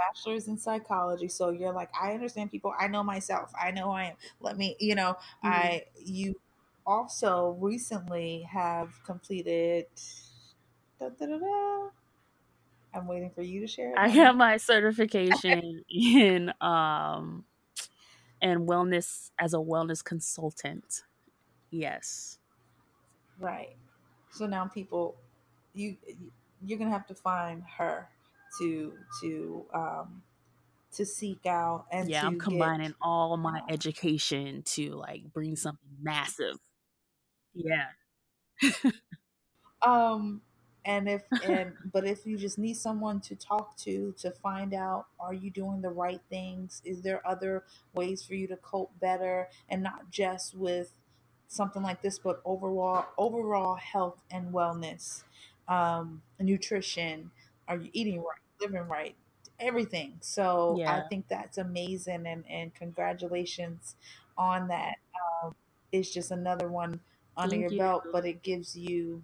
[0.00, 2.72] bachelor's in psychology so you're like i understand people.
[2.78, 3.52] I know myself.
[3.60, 4.16] I know i am.
[4.40, 5.48] Let me you know mm-hmm.
[5.48, 6.40] i you
[6.86, 9.86] also recently have completed
[10.98, 11.88] da, da, da,
[12.94, 17.44] i'm waiting for you to share i have my certification in um
[18.42, 21.02] and wellness as a wellness consultant.
[21.70, 22.38] Yes.
[23.38, 23.76] Right.
[24.30, 25.16] So now people
[25.74, 25.96] you
[26.64, 28.08] you're gonna have to find her
[28.58, 28.92] to
[29.22, 30.22] to um
[30.92, 35.56] to seek out and yeah i'm combining get, all my uh, education to like bring
[35.56, 36.56] something massive.
[37.54, 37.86] Yeah.
[39.82, 40.42] Um
[40.84, 45.06] and if and but if you just need someone to talk to to find out
[45.20, 46.82] are you doing the right things?
[46.84, 50.96] Is there other ways for you to cope better and not just with
[51.48, 55.24] something like this but overall overall health and wellness
[55.68, 57.30] um nutrition
[57.70, 59.14] are you eating right, living right,
[59.60, 60.14] everything.
[60.20, 60.92] So yeah.
[60.96, 63.94] I think that's amazing, and and congratulations
[64.36, 64.96] on that.
[65.44, 65.54] Um,
[65.92, 67.00] it's just another one
[67.36, 67.78] under Thank your you.
[67.78, 69.22] belt, but it gives you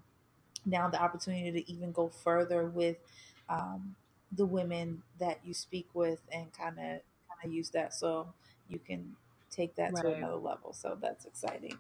[0.65, 2.97] now the opportunity to even go further with
[3.49, 3.97] um,
[4.33, 8.29] the women that you speak with, and kind of kind of use that so
[8.69, 9.17] you can
[9.51, 10.03] take that right.
[10.03, 10.73] to another level.
[10.73, 11.77] So that's exciting.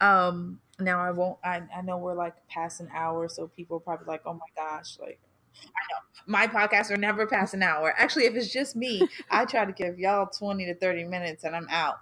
[0.00, 1.38] Um, now I won't.
[1.42, 4.40] I I know we're like past an hour, so people are probably like, "Oh my
[4.54, 5.18] gosh!" Like
[6.26, 7.94] my podcasts are never past an hour.
[7.96, 11.54] Actually, if it's just me, I try to give y'all 20 to 30 minutes and
[11.54, 11.96] I'm out.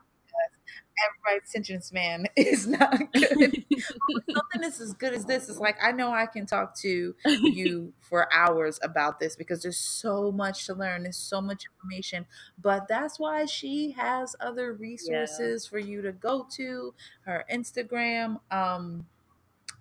[1.27, 3.29] Everybody's attention span is not good.
[3.75, 7.93] something that's as good as this is like I know I can talk to you
[8.01, 11.03] for hours about this because there's so much to learn.
[11.03, 12.27] There's so much information.
[12.63, 15.71] But that's why she has other resources yeah.
[15.71, 18.37] for you to go to, her Instagram.
[18.53, 19.07] Um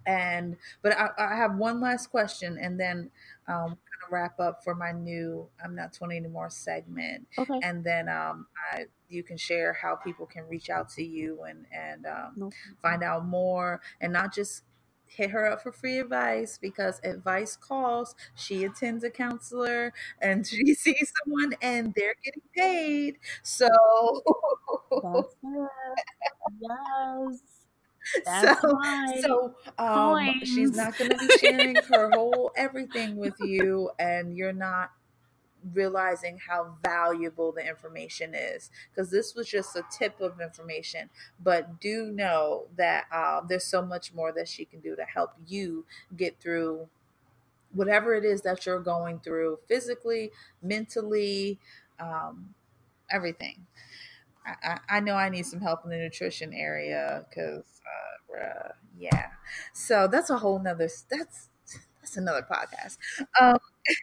[0.05, 3.09] and but I, I have one last question and then
[3.47, 7.27] um, kind of wrap up for my new I'm not 20 anymore segment.
[7.37, 7.59] Okay.
[7.61, 11.65] And then um, I you can share how people can reach out to you and
[11.71, 12.37] and um,
[12.81, 14.63] find out more and not just
[15.05, 18.15] hit her up for free advice because advice calls.
[18.35, 23.17] She attends a counselor and she sees someone and they're getting paid.
[23.43, 23.67] So
[26.61, 27.62] yes.
[28.25, 28.79] That's so,
[29.21, 34.53] so um, she's not going to be sharing her whole everything with you, and you're
[34.53, 34.91] not
[35.73, 41.09] realizing how valuable the information is because this was just a tip of information
[41.41, 45.31] but do know that uh, there's so much more that she can do to help
[45.47, 45.85] you
[46.17, 46.87] get through
[47.73, 50.31] whatever it is that you're going through physically
[50.61, 51.59] mentally
[51.99, 52.53] um,
[53.11, 53.65] everything
[54.45, 59.27] I, I, know I need some help in the nutrition area because uh, yeah.
[59.73, 61.49] so that's a whole nother that's
[62.01, 62.97] that's another podcast.
[63.39, 63.57] Um,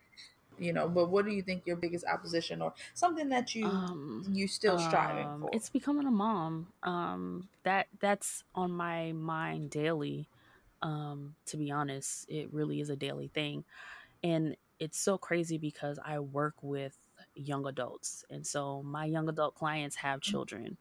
[0.58, 4.24] you know, but what do you think your biggest opposition or something that you um,
[4.30, 5.50] you still striving um, for?
[5.52, 6.68] It's becoming a mom.
[6.82, 10.28] Um, that that's on my mind daily.
[10.82, 13.64] Um, to be honest, it really is a daily thing,
[14.22, 16.96] and it's so crazy because I work with
[17.34, 20.30] young adults, and so my young adult clients have mm-hmm.
[20.30, 20.76] children.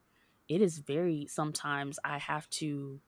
[0.47, 2.99] It is very sometimes I have to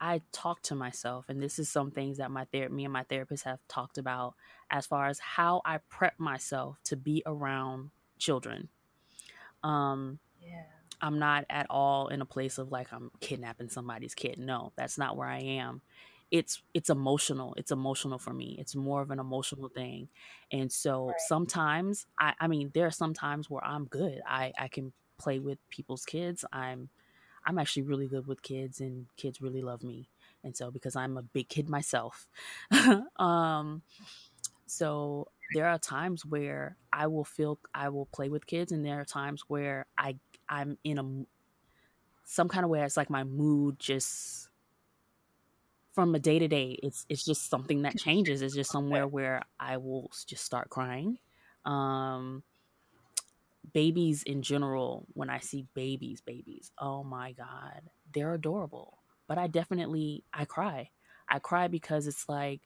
[0.00, 3.04] I talk to myself, and this is some things that my ther- me and my
[3.04, 4.34] therapist have talked about
[4.70, 8.68] as far as how I prep myself to be around children.
[9.62, 10.64] Um, yeah.
[11.00, 14.38] I'm not at all in a place of like I'm kidnapping somebody's kid.
[14.38, 15.82] No, that's not where I am.
[16.30, 17.54] It's it's emotional.
[17.56, 18.56] It's emotional for me.
[18.58, 20.08] It's more of an emotional thing.
[20.50, 21.14] And so right.
[21.28, 24.20] sometimes I I mean there are some times where I'm good.
[24.26, 26.44] I I can play with people's kids.
[26.52, 26.88] I'm
[27.46, 30.08] I'm actually really good with kids and kids really love me.
[30.42, 32.28] And so because I'm a big kid myself,
[33.16, 33.82] um,
[34.66, 39.00] so there are times where I will feel I will play with kids, and there
[39.00, 40.16] are times where I
[40.48, 41.24] I'm in a
[42.24, 42.82] some kind of way.
[42.82, 44.48] It's like my mood just
[45.96, 46.78] from a day to day.
[46.82, 48.42] It's it's just something that changes.
[48.42, 51.18] It's just somewhere where I will just start crying.
[51.64, 52.44] Um,
[53.72, 57.80] babies in general, when I see babies, babies, oh my God,
[58.12, 58.98] they're adorable.
[59.26, 60.90] But I definitely, I cry.
[61.28, 62.60] I cry because it's like,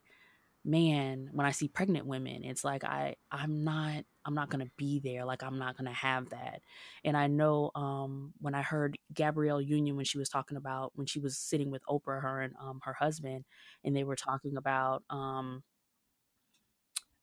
[0.63, 4.99] man, when I see pregnant women, it's like I, I'm not, I'm not gonna be
[4.99, 5.25] there.
[5.25, 6.61] Like I'm not gonna have that.
[7.03, 11.07] And I know um, when I heard Gabrielle Union when she was talking about when
[11.07, 13.45] she was sitting with Oprah, her and um, her husband,
[13.83, 15.63] and they were talking about um,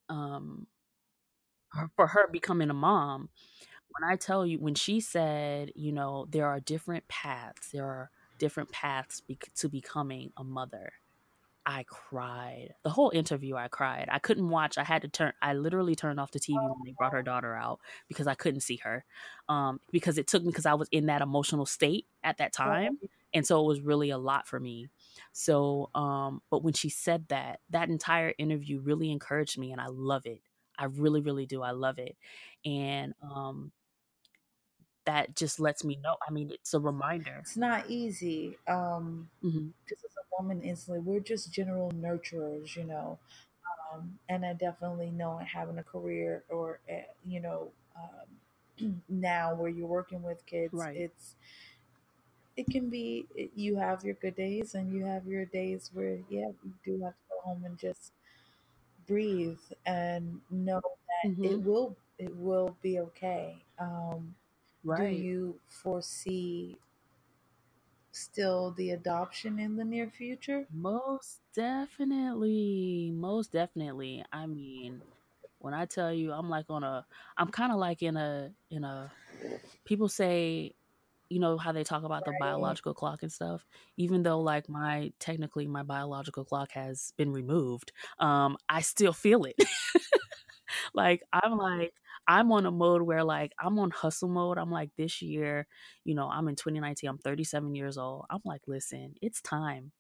[0.09, 0.67] um,
[1.97, 3.29] for her becoming a mom
[3.91, 8.11] when I tell you, when she said, you know, there are different paths, there are
[8.39, 10.93] different paths be- to becoming a mother.
[11.71, 12.75] I cried.
[12.83, 14.09] The whole interview, I cried.
[14.11, 14.79] I couldn't watch.
[14.79, 15.35] I had to turn.
[15.43, 18.63] I literally turned off the TV when they brought her daughter out because I couldn't
[18.63, 19.05] see her.
[19.51, 22.99] Um, because it took me because I was in that emotional state at that time,
[23.35, 24.89] and so it was really a lot for me.
[25.33, 29.89] So, um, but when she said that, that entire interview really encouraged me, and I
[29.89, 30.41] love it.
[30.79, 31.61] I really, really do.
[31.61, 32.17] I love it,
[32.65, 33.73] and um,
[35.05, 36.17] that just lets me know.
[36.27, 37.37] I mean, it's a reminder.
[37.41, 38.57] It's not easy.
[38.67, 39.69] Um, mm-hmm.
[39.93, 43.19] As a woman, instantly, we're just general nurturers, you know.
[43.93, 49.71] Um, and I definitely know having a career or, uh, you know, um, now where
[49.71, 50.97] you're working with kids, right.
[50.97, 51.35] it's,
[52.57, 56.49] it can be, you have your good days and you have your days where, yeah,
[56.65, 58.13] you do have to go home and just
[59.07, 61.45] breathe and know that mm-hmm.
[61.45, 63.57] it will, it will be okay.
[63.79, 64.35] Um,
[64.85, 65.17] Right.
[65.17, 66.77] Do you foresee
[68.19, 70.67] still the adoption in the near future?
[70.73, 73.13] Most definitely.
[73.15, 74.25] Most definitely.
[74.33, 75.03] I mean,
[75.59, 77.07] when I tell you I'm like on a
[77.37, 79.11] I'm kind of like in a in a
[79.85, 80.75] people say
[81.29, 83.67] you know how they talk about the biological clock and stuff
[83.97, 89.45] even though like my technically my biological clock has been removed um i still feel
[89.45, 89.57] it
[90.95, 91.93] like i'm like
[92.29, 94.59] I'm on a mode where like I'm on hustle mode.
[94.59, 95.67] I'm like this year,
[96.05, 97.09] you know, I'm in 2019.
[97.11, 98.27] I'm 37 years old.
[98.31, 99.93] I'm like, listen, it's time.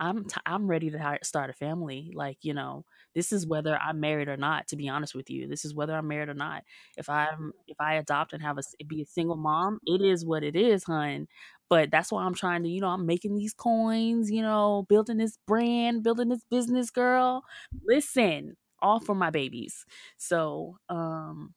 [0.00, 2.10] I'm t- I'm ready to start a family.
[2.14, 2.84] Like you know,
[3.14, 4.66] this is whether I'm married or not.
[4.68, 6.64] To be honest with you, this is whether I'm married or not.
[6.96, 10.42] If I'm if I adopt and have a be a single mom, it is what
[10.42, 11.28] it is, hun.
[11.70, 15.18] But that's why I'm trying to, you know, I'm making these coins, you know, building
[15.18, 17.44] this brand, building this business, girl.
[17.86, 19.86] Listen, all for my babies.
[20.18, 21.54] So, um,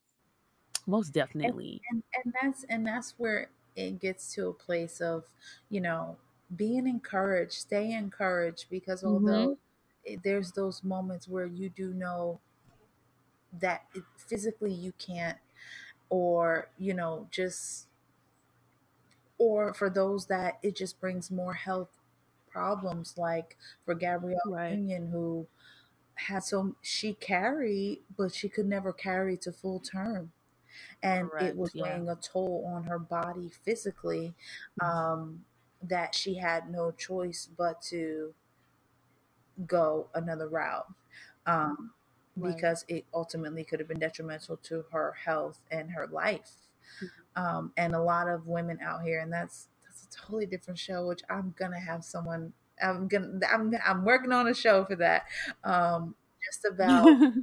[0.87, 1.81] most definitely.
[1.89, 5.23] And, and, and that's and that's where it gets to a place of,
[5.69, 6.17] you know,
[6.55, 10.13] being encouraged, stay encouraged because although mm-hmm.
[10.13, 12.39] it, there's those moments where you do know
[13.59, 15.37] that it, physically you can't
[16.09, 17.87] or you know just
[19.37, 21.89] or for those that it just brings more health
[22.49, 24.71] problems like for Gabrielle right.
[24.71, 25.47] Union who
[26.15, 30.31] had so she carried, but she could never carry to full term.
[31.03, 31.83] And Correct, it was yeah.
[31.83, 34.33] weighing a toll on her body physically
[34.81, 34.85] mm-hmm.
[34.85, 35.45] um,
[35.83, 38.33] that she had no choice but to
[39.67, 40.87] go another route
[41.45, 41.91] um,
[42.35, 42.55] right.
[42.55, 46.51] because it ultimately could have been detrimental to her health and her life.
[47.03, 47.43] Mm-hmm.
[47.43, 51.07] Um, and a lot of women out here, and that's that's a totally different show,
[51.07, 55.23] which I'm gonna have someone I'm gonna I'm I'm working on a show for that.
[55.63, 56.15] Um,
[56.45, 57.33] just about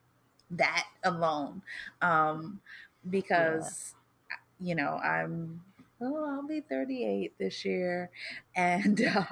[0.50, 1.62] that alone.
[2.02, 2.60] Um,
[3.08, 3.94] because
[4.30, 4.68] yeah.
[4.68, 5.62] you know, I'm
[6.00, 8.10] oh, I'll be 38 this year
[8.54, 9.24] and uh,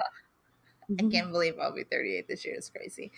[0.89, 1.07] Mm-hmm.
[1.07, 2.55] I can't believe I'll be 38 this year.
[2.55, 3.11] It's crazy.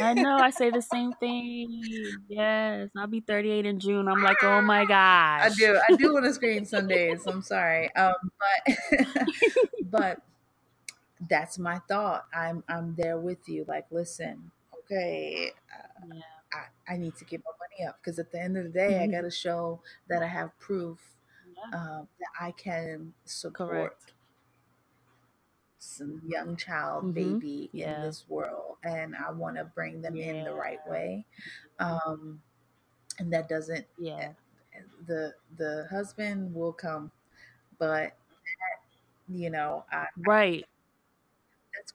[0.00, 0.38] I know.
[0.38, 1.82] I say the same thing.
[2.28, 4.08] Yes, I'll be 38 in June.
[4.08, 5.42] I'm like, oh my gosh.
[5.42, 5.78] I do.
[5.88, 7.26] I do want to screen some days.
[7.26, 8.14] I'm sorry, um,
[8.66, 8.76] but
[9.90, 10.18] but
[11.28, 12.26] that's my thought.
[12.34, 13.64] I'm I'm there with you.
[13.68, 14.50] Like, listen,
[14.80, 15.52] okay.
[15.72, 16.20] Uh, yeah.
[16.52, 18.92] I, I need to get my money up because at the end of the day,
[18.92, 19.02] mm-hmm.
[19.02, 20.98] I got to show that I have proof
[21.56, 21.78] yeah.
[21.78, 24.12] um, that I can support Correct.
[25.78, 27.38] some young child, mm-hmm.
[27.38, 27.96] baby yeah.
[27.96, 31.24] in this world, and I want to bring them in the right way.
[31.78, 32.40] Um,
[33.18, 34.30] and that doesn't, yeah.
[35.06, 37.12] The the husband will come,
[37.78, 38.16] but
[39.28, 40.64] you know, I, right.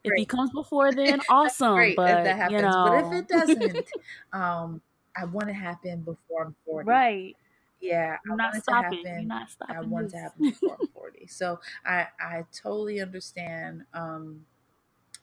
[0.03, 1.93] If he comes before then, awesome.
[1.95, 2.61] but, that happens.
[2.61, 2.85] You know.
[2.87, 3.89] But if it doesn't,
[4.33, 4.81] um,
[5.15, 6.87] I want to happen before I'm 40.
[6.87, 7.35] Right.
[7.81, 9.05] Yeah, I'm not stopping.
[9.05, 9.75] Happen, not stopping.
[9.75, 10.13] I want this.
[10.13, 11.27] to happen before I'm 40.
[11.27, 13.83] So I I totally understand.
[13.93, 14.45] Um,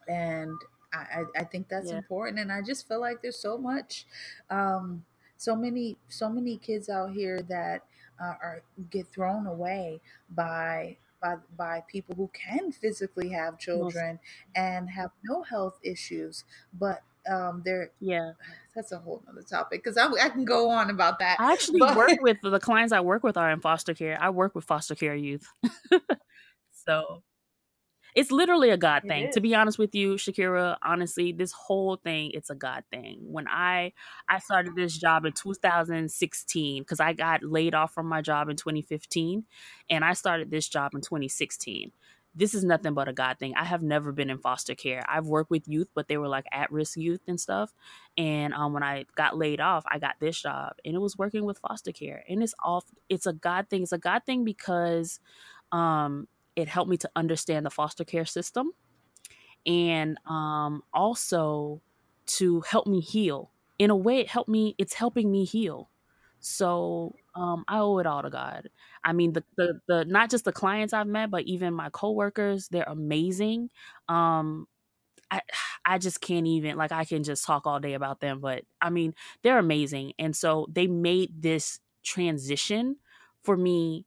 [0.09, 0.57] and
[0.93, 1.99] I I think that's yeah.
[1.99, 2.39] important.
[2.39, 4.07] And I just feel like there's so much,
[4.49, 5.05] um,
[5.37, 7.83] so many so many kids out here that
[8.21, 10.01] uh, are get thrown away
[10.35, 10.97] by
[11.27, 14.18] by by people who can physically have children
[14.55, 16.45] and have no health issues,
[16.79, 18.33] but um, they're yeah.
[18.74, 21.41] That's a whole other topic because I, I can go on about that.
[21.41, 21.97] I actually but...
[21.97, 24.18] work with the clients I work with are in foster care.
[24.20, 25.47] I work with foster care youth,
[26.72, 27.22] so
[28.17, 29.31] it's literally a God thing.
[29.33, 33.19] To be honest with you, Shakira, honestly, this whole thing, it's a God thing.
[33.21, 33.93] When I
[34.29, 38.57] I started this job in 2016, because I got laid off from my job in
[38.57, 39.45] 2015,
[39.91, 41.93] and I started this job in 2016
[42.39, 43.55] this is nothing but a God thing.
[43.57, 45.03] I have never been in foster care.
[45.09, 47.73] I've worked with youth, but they were like at risk youth and stuff.
[48.19, 51.47] And um, when I got laid off, I got this job, and it was working
[51.47, 52.25] with foster care.
[52.29, 52.85] And it's off.
[53.09, 53.83] It's a God thing.
[53.85, 55.19] It's a God thing because
[55.73, 58.73] um, it helped me to understand the foster care system
[59.67, 61.83] and um, also
[62.27, 63.53] to help me heal.
[63.79, 65.91] In a way, it helped me, it's helping me heal.
[66.41, 68.69] So um, I owe it all to God.
[69.05, 72.69] I mean, the, the, the, not just the clients I've met, but even my coworkers,
[72.69, 73.71] they're amazing.
[74.09, 74.67] Um,
[75.31, 75.41] I,
[75.85, 78.91] I just can't even, like, I can just talk all day about them, but I
[78.91, 80.13] mean, they're amazing.
[80.19, 82.97] And so they made this transition
[83.43, 84.07] for me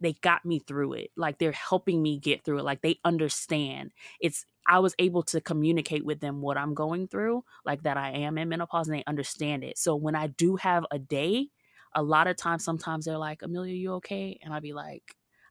[0.00, 1.10] they got me through it.
[1.16, 2.64] Like they're helping me get through it.
[2.64, 3.92] Like they understand.
[4.20, 8.10] It's I was able to communicate with them what I'm going through, like that I
[8.10, 9.78] am in menopause and they understand it.
[9.78, 11.48] So when I do have a day,
[11.94, 14.38] a lot of times sometimes they're like, Amelia, you okay?
[14.42, 15.02] And I'll be like,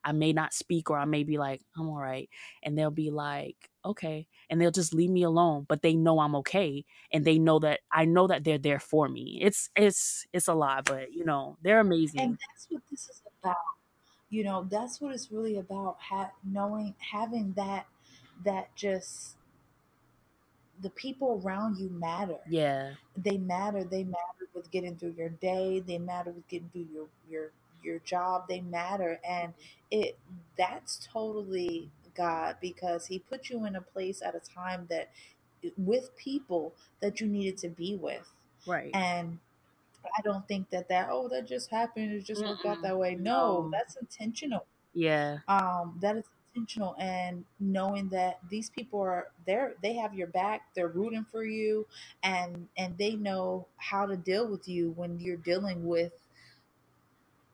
[0.03, 2.29] I may not speak or I may be like, I'm all right.
[2.61, 3.55] And they'll be like,
[3.85, 4.27] okay.
[4.49, 6.83] And they'll just leave me alone, but they know I'm okay.
[7.11, 9.39] And they know that I know that they're there for me.
[9.41, 12.19] It's it's it's a lot, but you know, they're amazing.
[12.19, 13.55] And that's what this is about
[14.33, 17.85] you know that's what it's really about ha- knowing having that
[18.43, 19.35] that just
[20.81, 22.39] the people around you matter.
[22.49, 22.93] Yeah.
[23.15, 27.07] They matter they matter with getting through your day they matter with getting through your
[27.29, 27.51] your
[27.83, 29.53] your job they matter and
[29.91, 30.17] it
[30.57, 35.09] that's totally god because he put you in a place at a time that
[35.77, 38.29] with people that you needed to be with.
[38.65, 38.91] Right.
[38.93, 39.39] And
[40.17, 42.13] I don't think that that oh that just happened.
[42.13, 43.15] It just worked out that way.
[43.15, 44.65] No, no, that's intentional.
[44.93, 45.39] Yeah.
[45.47, 46.25] Um, that is
[46.55, 50.67] intentional, and knowing that these people are there, they have your back.
[50.75, 51.87] They're rooting for you,
[52.21, 56.13] and and they know how to deal with you when you're dealing with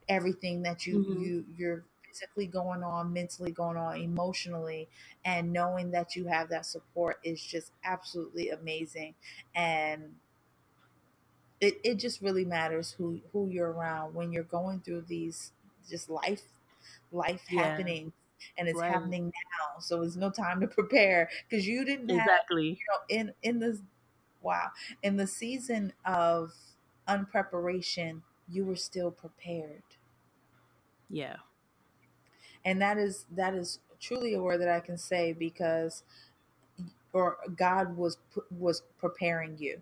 [0.08, 1.22] everything that you mm-hmm.
[1.22, 4.88] you you're physically going on, mentally going on, emotionally,
[5.24, 9.14] and knowing that you have that support is just absolutely amazing.
[9.54, 10.14] And
[11.60, 15.52] it, it just really matters who who you're around when you're going through these
[15.88, 16.42] just life
[17.12, 17.62] life yeah.
[17.62, 18.12] happening
[18.58, 18.92] and it's right.
[18.92, 22.78] happening now so it's no time to prepare because you didn't exactly have,
[23.12, 23.78] you know in in this
[24.42, 24.68] wow
[25.02, 26.52] in the season of
[27.08, 29.82] unpreparation you were still prepared
[31.10, 31.36] yeah
[32.64, 36.02] and that is that is truly a word that i can say because
[37.12, 38.16] or god was
[38.50, 39.80] was preparing you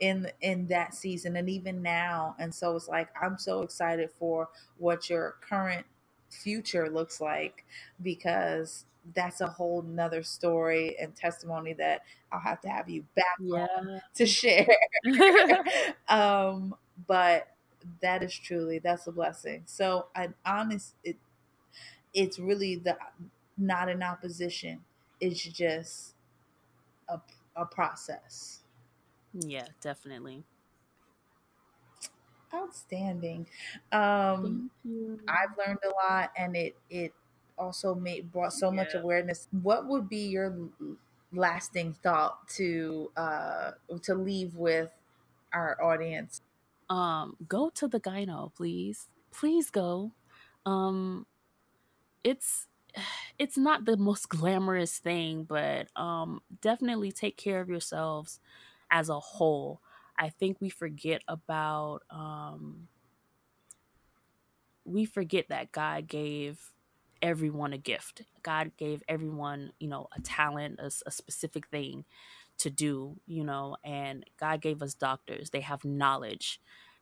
[0.00, 2.34] in in that season and even now.
[2.38, 4.48] And so it's like i'm so excited for
[4.78, 5.86] what your current
[6.30, 7.64] future looks like
[8.02, 8.84] because
[9.14, 13.66] that's a whole nother story and testimony that i'll have to have you back yeah.
[14.14, 14.66] to share.
[16.08, 16.74] Um
[17.06, 17.48] but
[18.02, 19.62] that is truly that's a blessing.
[19.66, 21.16] So i honest it
[22.14, 22.96] it's really the
[23.56, 24.80] not an opposition.
[25.20, 26.14] It's just
[27.08, 27.20] a,
[27.56, 28.60] a process
[29.40, 30.44] yeah, definitely.
[32.54, 33.46] Outstanding.
[33.92, 34.70] Um
[35.28, 37.12] I've learned a lot and it it
[37.58, 38.76] also made brought so yeah.
[38.76, 39.48] much awareness.
[39.50, 40.56] What would be your
[41.32, 44.90] lasting thought to uh to leave with
[45.52, 46.42] our audience?
[46.90, 49.08] Um, go to the gyno, please.
[49.30, 50.12] Please go.
[50.64, 51.26] Um,
[52.24, 52.66] it's
[53.38, 58.40] it's not the most glamorous thing, but um, definitely take care of yourselves
[58.90, 59.80] as a whole.
[60.18, 62.88] I think we forget about um,
[64.84, 66.58] we forget that God gave
[67.22, 68.22] everyone a gift.
[68.42, 72.04] God gave everyone, you know, a talent, a, a specific thing
[72.58, 75.50] to do, you know, and God gave us doctors.
[75.50, 76.60] They have knowledge.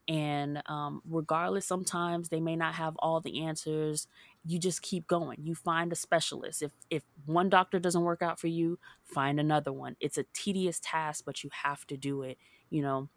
[0.09, 4.07] And um, regardless, sometimes they may not have all the answers.
[4.47, 5.39] You just keep going.
[5.43, 6.63] You find a specialist.
[6.63, 9.97] If if one doctor doesn't work out for you, find another one.
[10.01, 12.39] It's a tedious task, but you have to do it.
[12.71, 13.09] You know,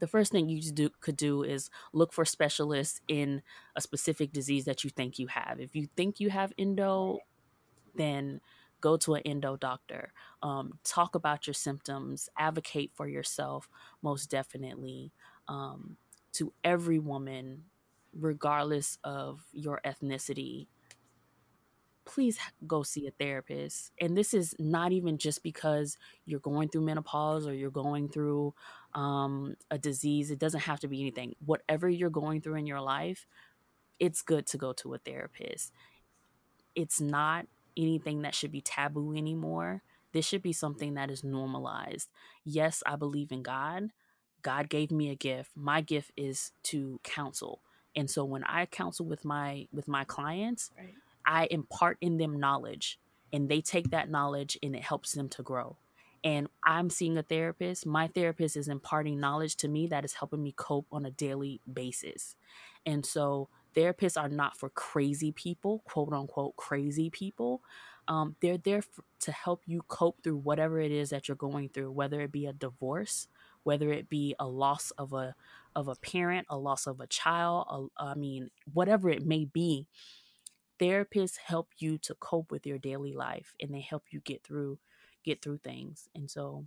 [0.00, 3.42] the first thing you do, could do is look for specialists in
[3.76, 5.60] a specific disease that you think you have.
[5.60, 7.18] If you think you have endo,
[7.94, 8.40] then
[8.80, 10.12] go to an endo doctor.
[10.42, 12.28] Um, talk about your symptoms.
[12.38, 13.68] Advocate for yourself,
[14.02, 15.12] most definitely.
[15.48, 15.96] Um,
[16.34, 17.64] to every woman,
[18.18, 20.66] regardless of your ethnicity,
[22.04, 23.92] please go see a therapist.
[24.00, 25.96] And this is not even just because
[26.26, 28.54] you're going through menopause or you're going through
[28.94, 30.30] um, a disease.
[30.30, 31.34] It doesn't have to be anything.
[31.44, 33.26] Whatever you're going through in your life,
[33.98, 35.72] it's good to go to a therapist.
[36.74, 37.46] It's not
[37.76, 39.82] anything that should be taboo anymore.
[40.12, 42.10] This should be something that is normalized.
[42.44, 43.90] Yes, I believe in God.
[44.42, 45.50] God gave me a gift.
[45.56, 47.62] My gift is to counsel.
[47.96, 50.94] And so when I counsel with my with my clients, right.
[51.26, 52.98] I impart in them knowledge
[53.32, 55.76] and they take that knowledge and it helps them to grow.
[56.22, 57.84] And I'm seeing a therapist.
[57.84, 61.60] My therapist is imparting knowledge to me that is helping me cope on a daily
[61.70, 62.34] basis.
[62.86, 67.62] And so therapists are not for crazy people, quote unquote, crazy people.
[68.08, 68.82] Um, they're there
[69.20, 72.46] to help you cope through whatever it is that you're going through, whether it be
[72.46, 73.28] a divorce,
[73.64, 75.34] whether it be a loss of a
[75.76, 79.88] of a parent, a loss of a child, a, I mean, whatever it may be
[80.78, 84.78] therapists help you to cope with your daily life and they help you get through
[85.24, 86.64] get through things and so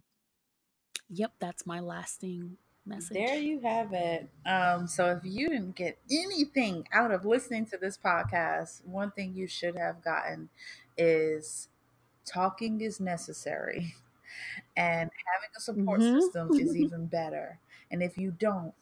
[1.09, 3.13] yep that's my lasting message.
[3.13, 4.29] there you have it.
[4.45, 9.33] Um so if you didn't get anything out of listening to this podcast one thing
[9.35, 10.49] you should have gotten
[10.97, 11.67] is
[12.25, 13.93] talking is necessary
[14.77, 16.19] and having a support mm-hmm.
[16.19, 17.59] system is even better.
[17.91, 18.73] And if you don't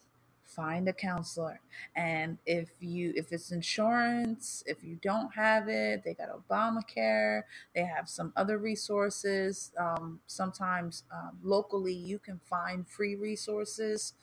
[0.46, 1.60] find a counselor.
[1.96, 7.42] And if you if it's insurance if you don't have it they got obamacare
[7.74, 14.14] they have some other resources um, sometimes um, locally you can find free resources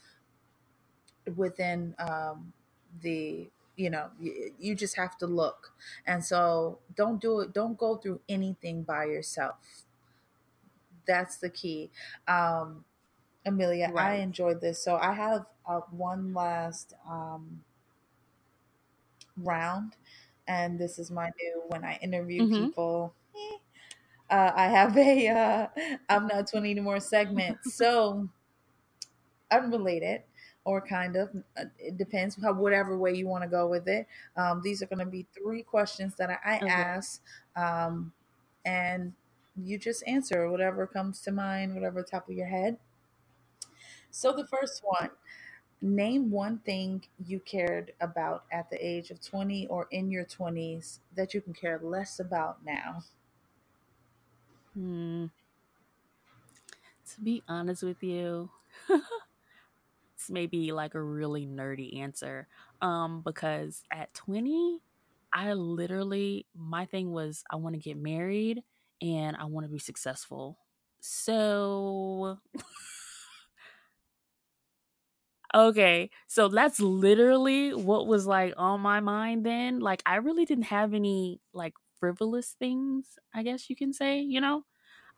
[1.35, 2.53] within um,
[3.01, 5.73] the you know you, you just have to look.
[6.07, 9.55] And so don't do it don't go through anything by yourself
[11.05, 11.89] that's the key
[12.27, 12.84] um
[13.45, 14.11] Amelia, right.
[14.11, 14.80] I enjoyed this.
[14.84, 17.61] So I have uh, one last um,
[19.38, 19.95] round,
[20.47, 22.65] and this is my new when I interview mm-hmm.
[22.65, 23.13] people.
[24.30, 25.67] Uh, I have a uh,
[26.09, 27.57] I'm not 20 anymore segment.
[27.63, 28.30] so
[29.51, 30.23] unrelated
[30.65, 34.07] or kind of uh, it depends how whatever way you want to go with it.
[34.38, 36.67] Um, these are going to be three questions that I, I okay.
[36.69, 37.21] ask,
[37.55, 38.13] um,
[38.63, 39.13] and
[39.55, 42.80] you just answer whatever comes to mind, whatever top of your head.
[44.11, 45.11] So the first one,
[45.81, 51.01] name one thing you cared about at the age of 20 or in your 20s
[51.15, 53.03] that you can care less about now.
[54.73, 55.25] Hmm.
[57.15, 58.49] To be honest with you,
[60.15, 62.47] it's maybe like a really nerdy answer.
[62.81, 64.80] Um, because at 20,
[65.31, 68.63] I literally my thing was I want to get married
[69.03, 70.59] and I want to be successful.
[71.01, 72.39] So
[75.55, 79.80] Okay, so that's literally what was like on my mind then.
[79.81, 84.41] Like I really didn't have any like frivolous things, I guess you can say, you
[84.41, 84.65] know?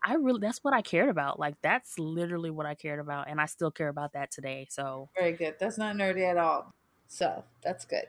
[0.04, 1.38] I really that's what I cared about.
[1.38, 4.66] Like that's literally what I cared about and I still care about that today.
[4.70, 5.56] So Very good.
[5.58, 6.72] That's not nerdy at all.
[7.08, 8.08] So that's good.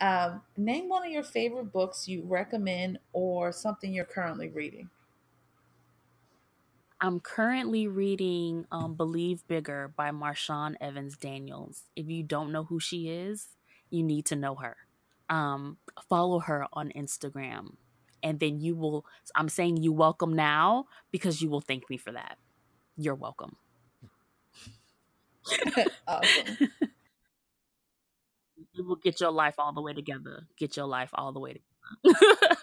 [0.00, 4.90] Um, name one of your favorite books you recommend or something you're currently reading.
[7.00, 11.82] I'm currently reading um, Believe Bigger by Marshawn Evans Daniels.
[11.94, 13.48] If you don't know who she is,
[13.90, 14.76] you need to know her.
[15.28, 15.76] Um,
[16.08, 17.74] follow her on Instagram.
[18.22, 19.04] And then you will,
[19.34, 22.38] I'm saying you welcome now because you will thank me for that.
[22.96, 23.56] You're welcome.
[26.08, 26.56] awesome.
[28.72, 30.46] You will get your life all the way together.
[30.58, 31.60] Get your life all the way
[32.04, 32.56] together.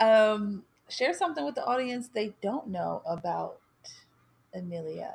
[0.00, 0.64] um,
[0.94, 3.58] share something with the audience they don't know about
[4.54, 5.14] Amelia.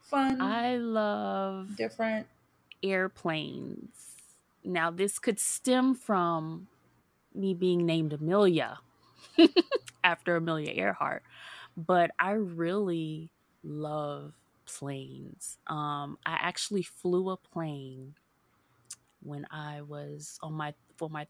[0.00, 0.40] Fun.
[0.40, 2.26] I love different
[2.82, 3.90] airplanes.
[4.64, 6.68] Now, this could stem from
[7.34, 8.78] me being named Amelia
[10.04, 11.22] after Amelia Earhart,
[11.76, 13.30] but I really
[13.62, 14.34] love
[14.66, 15.58] planes.
[15.66, 18.14] Um, I actually flew a plane
[19.22, 21.26] when I was on my for my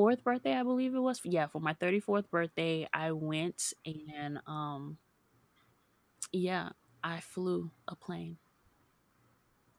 [0.00, 1.20] 34th birthday, I believe it was.
[1.24, 4.98] Yeah, for my 34th birthday, I went and um
[6.32, 6.70] yeah,
[7.02, 8.38] I flew a plane.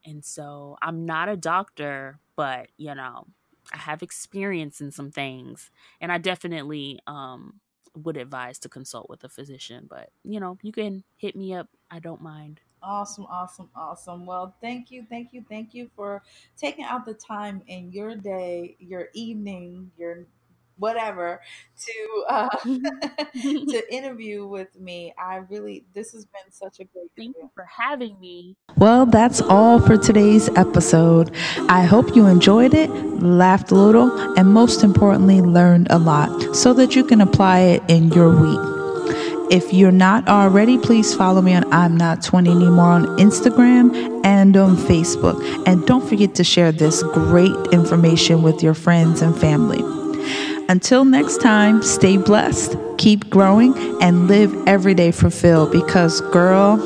[0.06, 3.28] And so I'm not a doctor, but you know,
[3.74, 5.70] I have experience in some things.
[6.00, 7.60] And I definitely um,
[7.96, 9.88] would advise to consult with a physician.
[9.90, 11.68] But you know, you can hit me up.
[11.90, 12.62] I don't mind.
[12.84, 14.26] Awesome, awesome, awesome.
[14.26, 16.24] Well, thank you, thank you, thank you for
[16.58, 20.26] taking out the time in your day, your evening, your
[20.78, 21.42] whatever
[21.78, 22.50] to uh
[23.34, 25.14] to interview with me.
[25.18, 28.56] I really this has been such a great Thank you for having me.
[28.78, 31.36] Well, that's all for today's episode.
[31.70, 32.90] I hope you enjoyed it,
[33.22, 37.84] laughed a little, and most importantly, learned a lot so that you can apply it
[37.88, 38.82] in your week.
[39.52, 44.56] If you're not already, please follow me on I'm Not 20 Anymore on Instagram and
[44.56, 45.38] on Facebook.
[45.68, 50.01] And don't forget to share this great information with your friends and family.
[50.72, 56.80] Until next time, stay blessed, keep growing, and live every day fulfilled because, girl,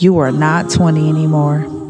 [0.00, 1.81] you are not 20 anymore.